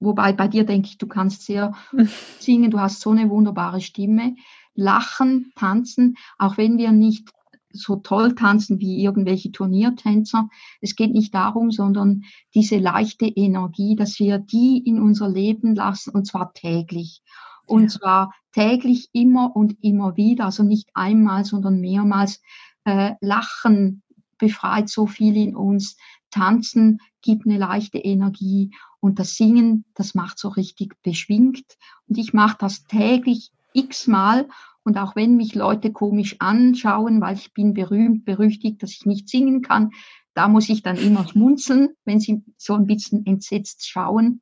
wobei 0.00 0.32
bei 0.32 0.48
dir 0.48 0.64
denke 0.64 0.88
ich, 0.88 0.98
du 0.98 1.06
kannst 1.06 1.44
sehr 1.44 1.74
singen, 2.38 2.70
du 2.70 2.80
hast 2.80 3.00
so 3.00 3.10
eine 3.10 3.30
wunderbare 3.30 3.80
Stimme. 3.80 4.36
Lachen, 4.74 5.52
tanzen, 5.56 6.16
auch 6.38 6.56
wenn 6.56 6.78
wir 6.78 6.92
nicht 6.92 7.28
so 7.72 7.96
toll 7.96 8.34
tanzen 8.34 8.80
wie 8.80 9.02
irgendwelche 9.02 9.52
Turniertänzer. 9.52 10.48
Es 10.80 10.96
geht 10.96 11.12
nicht 11.12 11.34
darum, 11.34 11.70
sondern 11.70 12.24
diese 12.54 12.78
leichte 12.78 13.26
Energie, 13.26 13.96
dass 13.96 14.18
wir 14.18 14.38
die 14.38 14.78
in 14.78 15.00
unser 15.00 15.28
Leben 15.28 15.74
lassen 15.74 16.10
und 16.10 16.26
zwar 16.26 16.52
täglich. 16.54 17.22
Und 17.66 17.82
ja. 17.82 17.88
zwar 17.88 18.34
täglich 18.52 19.10
immer 19.12 19.54
und 19.54 19.76
immer 19.82 20.16
wieder, 20.16 20.46
also 20.46 20.62
nicht 20.62 20.88
einmal, 20.94 21.44
sondern 21.44 21.80
mehrmals. 21.80 22.40
Äh, 22.84 23.14
Lachen 23.20 24.02
befreit 24.38 24.88
so 24.88 25.06
viel 25.06 25.36
in 25.36 25.54
uns. 25.54 25.96
Tanzen 26.30 27.00
gibt 27.22 27.46
eine 27.46 27.58
leichte 27.58 27.98
Energie 27.98 28.70
und 29.00 29.18
das 29.18 29.34
Singen, 29.34 29.84
das 29.94 30.14
macht 30.14 30.38
so 30.38 30.48
richtig 30.48 31.00
beschwingt. 31.02 31.76
Und 32.08 32.18
ich 32.18 32.32
mache 32.32 32.56
das 32.58 32.84
täglich 32.84 33.50
x-mal 33.72 34.48
und 34.82 34.98
auch 34.98 35.16
wenn 35.16 35.36
mich 35.36 35.54
Leute 35.54 35.92
komisch 35.92 36.36
anschauen, 36.38 37.20
weil 37.20 37.36
ich 37.36 37.52
bin 37.52 37.74
berühmt, 37.74 38.24
berüchtigt, 38.24 38.82
dass 38.82 38.92
ich 38.92 39.06
nicht 39.06 39.28
singen 39.28 39.62
kann, 39.62 39.90
da 40.34 40.48
muss 40.48 40.68
ich 40.68 40.82
dann 40.82 40.96
immer 40.96 41.26
schmunzeln, 41.28 41.90
wenn 42.04 42.20
sie 42.20 42.44
so 42.56 42.74
ein 42.74 42.86
bisschen 42.86 43.26
entsetzt 43.26 43.88
schauen. 43.88 44.40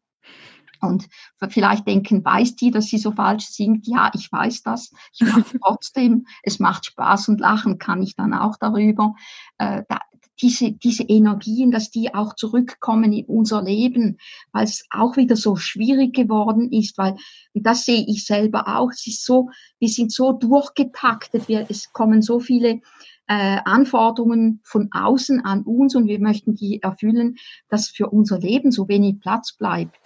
Und 0.80 1.08
vielleicht 1.48 1.86
denken, 1.86 2.24
weiß 2.24 2.54
die, 2.56 2.70
dass 2.70 2.86
sie 2.86 2.98
so 2.98 3.12
falsch 3.12 3.46
singt? 3.46 3.86
Ja, 3.86 4.10
ich 4.14 4.30
weiß 4.30 4.62
das. 4.62 4.92
Ich 5.14 5.26
mache 5.26 5.44
trotzdem. 5.62 6.26
Es 6.42 6.58
macht 6.58 6.86
Spaß 6.86 7.28
und 7.28 7.40
lachen 7.40 7.78
kann 7.78 8.02
ich 8.02 8.14
dann 8.14 8.34
auch 8.34 8.56
darüber. 8.58 9.14
Äh, 9.58 9.84
da, 9.88 10.00
diese, 10.40 10.72
diese 10.72 11.03
Energien, 11.05 11.70
dass 11.70 11.90
die 11.90 12.14
auch 12.14 12.35
zurückkommen 12.35 13.12
in 13.12 13.25
unser 13.27 13.62
Leben, 13.62 14.18
weil 14.53 14.64
es 14.64 14.85
auch 14.90 15.16
wieder 15.16 15.37
so 15.37 15.57
schwierig 15.57 16.14
geworden 16.14 16.72
ist, 16.72 16.99
weil, 16.99 17.16
und 17.55 17.66
das 17.66 17.85
sehe 17.85 18.05
ich 18.07 18.25
selber 18.25 18.68
auch, 18.68 18.90
es 18.90 19.07
ist 19.07 19.25
so, 19.25 19.51
wir 19.79 19.88
sind 19.88 20.12
so 20.12 20.33
durchgetaktet, 20.33 21.49
wir, 21.49 21.66
es 21.68 21.92
kommen 21.92 22.22
so 22.22 22.40
viele 22.40 22.81
äh, 23.29 23.59
Anforderungen 23.64 24.61
von 24.62 24.88
außen 24.92 25.44
an 25.44 25.62
uns 25.62 25.96
und 25.96 26.07
wir 26.07 26.20
möchten 26.20 26.55
die 26.55 26.83
erfüllen, 26.83 27.37
dass 27.68 27.88
für 27.88 28.09
unser 28.09 28.38
Leben 28.38 28.70
so 28.70 28.88
wenig 28.88 29.20
Platz 29.20 29.57
bleibt. 29.57 29.96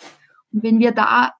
Und 0.52 0.62
wenn 0.62 0.78
wir 0.78 0.92
da 0.92 1.32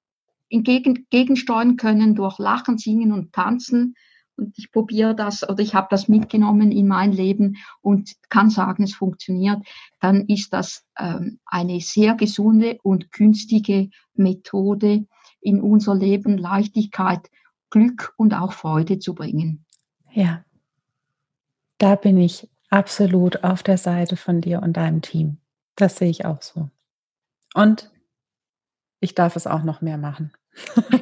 entgegensteuern 0.51 1.77
können 1.77 2.15
durch 2.15 2.39
Lachen, 2.39 2.77
Singen 2.77 3.13
und 3.13 3.33
Tanzen, 3.33 3.95
und 4.41 4.59
ich 4.59 4.73
probiere 4.73 5.15
das 5.15 5.49
oder 5.49 5.61
ich 5.61 5.75
habe 5.75 5.89
das 5.91 6.09
mitgenommen 6.09 6.73
in 6.73 6.89
mein 6.89 7.13
Leben 7.13 7.59
und 7.83 8.17
kann 8.29 8.51
sagen, 8.51 8.83
es 8.83 8.95
funktioniert, 8.95 9.63
dann 10.01 10.27
ist 10.27 10.53
das 10.53 10.85
ähm, 10.99 11.39
eine 11.47 11.81
sehr 11.81 12.15
gesunde 12.15 12.79
und 12.83 13.13
günstige 13.13 13.91
Methode, 14.15 15.07
in 15.41 15.61
unser 15.61 15.95
Leben 15.95 16.37
Leichtigkeit, 16.37 17.31
Glück 17.71 18.13
und 18.17 18.35
auch 18.35 18.53
Freude 18.53 18.99
zu 18.99 19.15
bringen. 19.15 19.65
Ja, 20.13 20.45
da 21.79 21.95
bin 21.95 22.19
ich 22.19 22.49
absolut 22.69 23.43
auf 23.45 23.63
der 23.63 23.79
Seite 23.79 24.17
von 24.17 24.41
dir 24.41 24.63
und 24.63 24.77
deinem 24.77 25.03
Team. 25.03 25.39
Das 25.77 25.97
sehe 25.97 26.11
ich 26.11 26.25
auch 26.25 26.43
so. 26.43 26.69
Und 27.55 27.91
ich 29.01 29.15
darf 29.15 29.37
es 29.37 29.47
auch 29.47 29.63
noch 29.63 29.81
mehr 29.81 29.99
machen. 29.99 30.33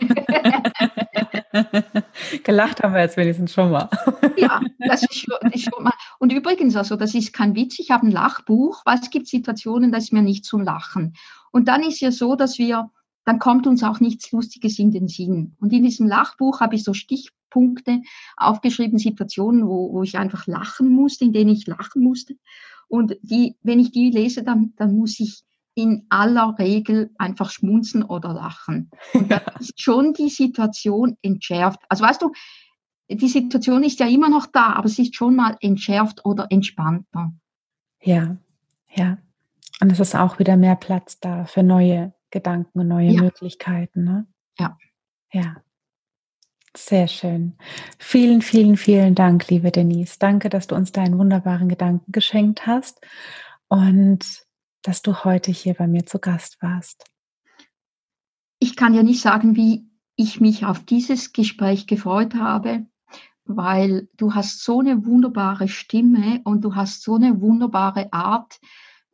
Gelacht 2.45 2.83
haben 2.83 2.95
wir 2.95 3.01
jetzt 3.01 3.17
wenigstens 3.17 3.53
schon 3.53 3.71
mal. 3.71 3.89
ja, 4.37 4.61
das 4.79 5.03
ist 5.03 5.19
schon, 5.19 5.51
ist 5.53 5.65
schon 5.73 5.83
mal. 5.83 5.93
Und 6.19 6.33
übrigens, 6.33 6.77
also 6.77 6.97
das 6.97 7.15
ist 7.15 7.33
kein 7.33 7.55
Witz, 7.55 7.79
ich 7.79 7.91
habe 7.91 8.07
ein 8.07 8.13
Lachbuch, 8.13 8.83
weil 8.85 8.99
es 8.99 9.11
gibt 9.11 9.29
Situationen, 9.29 9.93
da 9.93 9.99
ist 9.99 10.13
mir 10.13 10.23
nicht 10.23 10.45
zum 10.45 10.63
Lachen. 10.63 11.15
Und 11.51 11.69
dann 11.69 11.83
ist 11.83 12.01
ja 12.01 12.11
so, 12.11 12.37
dass 12.37 12.59
wir, 12.59 12.91
dann 13.25 13.39
kommt 13.39 13.67
uns 13.67 13.83
auch 13.83 14.01
nichts 14.01 14.33
Lustiges 14.33 14.79
in 14.79 14.91
den 14.91 15.09
Sinn. 15.09 15.57
Und 15.61 15.73
in 15.73 15.83
diesem 15.83 16.07
Lachbuch 16.07 16.61
habe 16.61 16.75
ich 16.75 16.85
so 16.85 16.95
Stichpunkte 16.95 18.03
aufgeschrieben, 18.37 18.99
Situationen, 18.99 19.67
wo, 19.67 19.93
wo 19.93 20.03
ich 20.03 20.19
einfach 20.19 20.47
lachen 20.47 20.89
musste, 20.89 21.25
in 21.25 21.33
denen 21.33 21.51
ich 21.51 21.67
lachen 21.67 22.03
musste. 22.03 22.37
Und 22.89 23.17
die, 23.23 23.57
wenn 23.63 23.81
ich 23.81 23.93
die 23.93 24.11
lese, 24.11 24.43
dann, 24.43 24.73
dann 24.77 24.97
muss 24.97 25.21
ich 25.21 25.43
in 25.79 26.07
aller 26.09 26.57
Regel 26.59 27.13
einfach 27.19 27.51
schmunzen 27.53 28.03
oder 28.03 28.33
lachen. 28.33 28.91
Und 29.15 29.31
da 29.31 29.37
ist 29.61 29.81
schon 29.81 30.13
die 30.13 30.29
Situation 30.29 31.17
entschärft. 31.23 31.79
Also 31.89 32.03
weißt 32.03 32.21
du, 32.21 32.33
die 33.09 33.29
Situation 33.29 33.85
ist 33.85 34.01
ja 34.01 34.09
immer 34.09 34.29
noch 34.29 34.47
da, 34.47 34.73
aber 34.73 34.89
sie 34.89 35.03
ist 35.03 35.15
schon 35.15 35.37
mal 35.37 35.57
entschärft 35.61 36.25
oder 36.25 36.49
entspannter. 36.51 37.33
Ja, 38.03 38.37
ja. 38.93 39.19
Und 39.81 39.93
es 39.93 40.01
ist 40.01 40.17
auch 40.17 40.41
wieder 40.41 40.57
mehr 40.57 40.75
Platz 40.75 41.21
da 41.21 41.45
für 41.45 41.63
neue 41.63 42.13
Gedanken 42.33 42.81
und 42.81 42.89
neue 42.89 43.13
ja. 43.13 43.23
Möglichkeiten. 43.23 44.03
Ne? 44.03 44.27
Ja. 44.59 44.77
Ja. 45.33 45.59
Sehr 46.77 47.07
schön. 47.07 47.57
Vielen, 48.01 48.43
vielen, 48.43 48.77
vielen 48.77 49.15
Dank, 49.15 49.49
liebe 49.49 49.71
Denise. 49.71 50.19
Danke, 50.19 50.49
dass 50.49 50.67
du 50.67 50.75
uns 50.75 50.91
deinen 50.91 51.19
wunderbaren 51.19 51.69
Gedanken 51.69 52.11
geschenkt 52.11 52.67
hast. 52.67 53.01
Und 53.69 54.48
dass 54.89 55.03
du 55.03 55.23
heute 55.23 55.53
hier 55.53 55.75
bei 55.75 55.87
mir 55.87 56.07
zu 56.07 56.19
Gast 56.19 56.63
warst. 56.63 57.05
Ich 58.59 58.75
kann 58.75 58.95
ja 58.95 59.03
nicht 59.03 59.21
sagen, 59.21 59.55
wie 59.55 59.87
ich 60.17 60.41
mich 60.41 60.65
auf 60.65 60.83
dieses 60.83 61.35
Gespräch 61.35 61.87
gefreut 61.87 62.35
habe, 62.35 62.87
weil 63.45 64.09
du 64.17 64.35
hast 64.35 64.65
so 64.65 64.81
eine 64.81 65.05
wunderbare 65.05 65.69
Stimme 65.69 66.41
und 66.45 66.63
du 66.63 66.75
hast 66.75 67.03
so 67.03 67.17
eine 67.17 67.43
wunderbare 67.43 68.15
Art, 68.15 68.61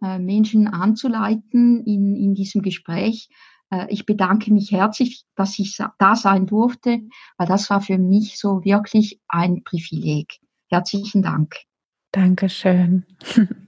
äh, 0.01 0.21
Menschen 0.21 0.69
anzuleiten 0.69 1.83
in, 1.85 2.15
in 2.15 2.37
diesem 2.37 2.63
Gespräch. 2.63 3.29
Äh, 3.71 3.93
ich 3.93 4.07
bedanke 4.07 4.53
mich 4.53 4.71
herzlich, 4.71 5.25
dass 5.35 5.59
ich 5.59 5.77
da 5.99 6.15
sein 6.15 6.47
durfte, 6.47 7.01
weil 7.37 7.49
das 7.49 7.69
war 7.69 7.81
für 7.81 7.99
mich 7.99 8.39
so 8.39 8.65
wirklich 8.65 9.21
ein 9.27 9.65
Privileg. 9.65 10.39
Herzlichen 10.69 11.23
Dank. 11.23 11.57
Dankeschön. 12.13 13.07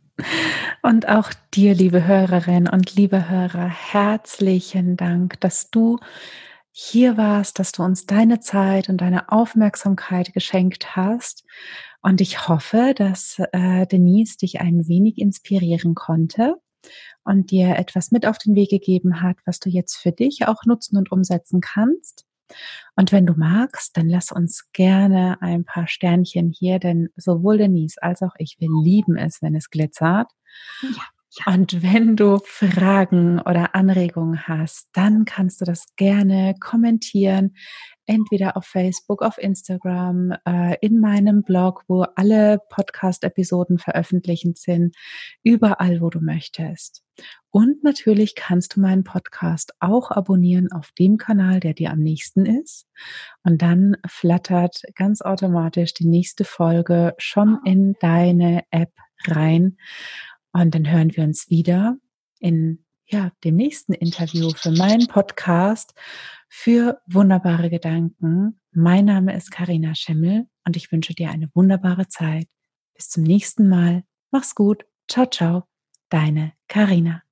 Und 0.82 1.08
auch 1.08 1.32
dir, 1.52 1.74
liebe 1.74 2.06
Hörerin 2.06 2.68
und 2.68 2.94
liebe 2.94 3.28
Hörer, 3.28 3.68
herzlichen 3.68 4.96
Dank, 4.96 5.40
dass 5.40 5.70
du 5.70 5.98
hier 6.70 7.16
warst, 7.16 7.58
dass 7.58 7.72
du 7.72 7.82
uns 7.82 8.06
deine 8.06 8.40
Zeit 8.40 8.88
und 8.88 9.00
deine 9.00 9.32
Aufmerksamkeit 9.32 10.32
geschenkt 10.32 10.94
hast. 10.94 11.44
Und 12.02 12.20
ich 12.20 12.48
hoffe, 12.48 12.94
dass 12.96 13.40
äh, 13.52 13.86
Denise 13.86 14.36
dich 14.36 14.60
ein 14.60 14.86
wenig 14.86 15.18
inspirieren 15.18 15.94
konnte 15.94 16.56
und 17.24 17.50
dir 17.50 17.76
etwas 17.76 18.12
mit 18.12 18.26
auf 18.26 18.38
den 18.38 18.54
Weg 18.54 18.70
gegeben 18.70 19.22
hat, 19.22 19.36
was 19.44 19.58
du 19.58 19.68
jetzt 19.68 19.96
für 19.96 20.12
dich 20.12 20.46
auch 20.46 20.64
nutzen 20.64 20.96
und 20.96 21.10
umsetzen 21.10 21.60
kannst. 21.60 22.26
Und 22.96 23.12
wenn 23.12 23.26
du 23.26 23.34
magst, 23.34 23.96
dann 23.96 24.08
lass 24.08 24.32
uns 24.32 24.70
gerne 24.72 25.36
ein 25.40 25.64
paar 25.64 25.86
Sternchen 25.86 26.52
hier, 26.56 26.78
denn 26.78 27.08
sowohl 27.16 27.58
Denise 27.58 27.98
als 28.00 28.22
auch 28.22 28.34
ich, 28.38 28.56
wir 28.58 28.68
lieben 28.82 29.16
es, 29.16 29.42
wenn 29.42 29.54
es 29.54 29.70
glitzert. 29.70 30.30
Ja. 30.82 31.02
Und 31.44 31.82
wenn 31.82 32.16
du 32.16 32.38
Fragen 32.44 33.40
oder 33.40 33.74
Anregungen 33.74 34.48
hast, 34.48 34.88
dann 34.94 35.26
kannst 35.26 35.60
du 35.60 35.66
das 35.66 35.84
gerne 35.96 36.54
kommentieren, 36.60 37.54
entweder 38.06 38.56
auf 38.56 38.64
Facebook, 38.64 39.22
auf 39.22 39.36
Instagram, 39.36 40.32
äh, 40.46 40.76
in 40.80 40.98
meinem 40.98 41.42
Blog, 41.42 41.82
wo 41.88 42.02
alle 42.14 42.60
Podcast-Episoden 42.70 43.78
veröffentlicht 43.78 44.56
sind, 44.56 44.96
überall, 45.42 46.00
wo 46.00 46.08
du 46.08 46.20
möchtest. 46.20 47.02
Und 47.50 47.82
natürlich 47.82 48.34
kannst 48.34 48.76
du 48.76 48.80
meinen 48.80 49.04
Podcast 49.04 49.72
auch 49.80 50.10
abonnieren 50.10 50.70
auf 50.72 50.92
dem 50.98 51.16
Kanal, 51.16 51.60
der 51.60 51.74
dir 51.74 51.90
am 51.90 51.98
nächsten 51.98 52.46
ist. 52.46 52.86
Und 53.42 53.62
dann 53.62 53.96
flattert 54.06 54.82
ganz 54.94 55.20
automatisch 55.20 55.92
die 55.94 56.06
nächste 56.06 56.44
Folge 56.44 57.14
schon 57.18 57.58
in 57.64 57.94
deine 58.00 58.64
App 58.70 58.92
rein. 59.26 59.76
Und 60.62 60.74
dann 60.74 60.90
hören 60.90 61.14
wir 61.14 61.22
uns 61.22 61.50
wieder 61.50 61.98
in 62.38 62.84
ja, 63.06 63.30
dem 63.44 63.56
nächsten 63.56 63.92
Interview 63.92 64.50
für 64.56 64.70
meinen 64.70 65.06
Podcast 65.06 65.92
für 66.48 66.98
wunderbare 67.06 67.68
Gedanken. 67.68 68.58
Mein 68.72 69.04
Name 69.04 69.36
ist 69.36 69.50
Karina 69.50 69.94
Schimmel 69.94 70.46
und 70.64 70.76
ich 70.76 70.90
wünsche 70.90 71.14
dir 71.14 71.30
eine 71.30 71.50
wunderbare 71.54 72.08
Zeit. 72.08 72.48
Bis 72.94 73.10
zum 73.10 73.24
nächsten 73.24 73.68
Mal. 73.68 74.04
Mach's 74.30 74.54
gut. 74.54 74.86
Ciao, 75.08 75.26
ciao. 75.26 75.64
Deine 76.08 76.54
Karina. 76.68 77.25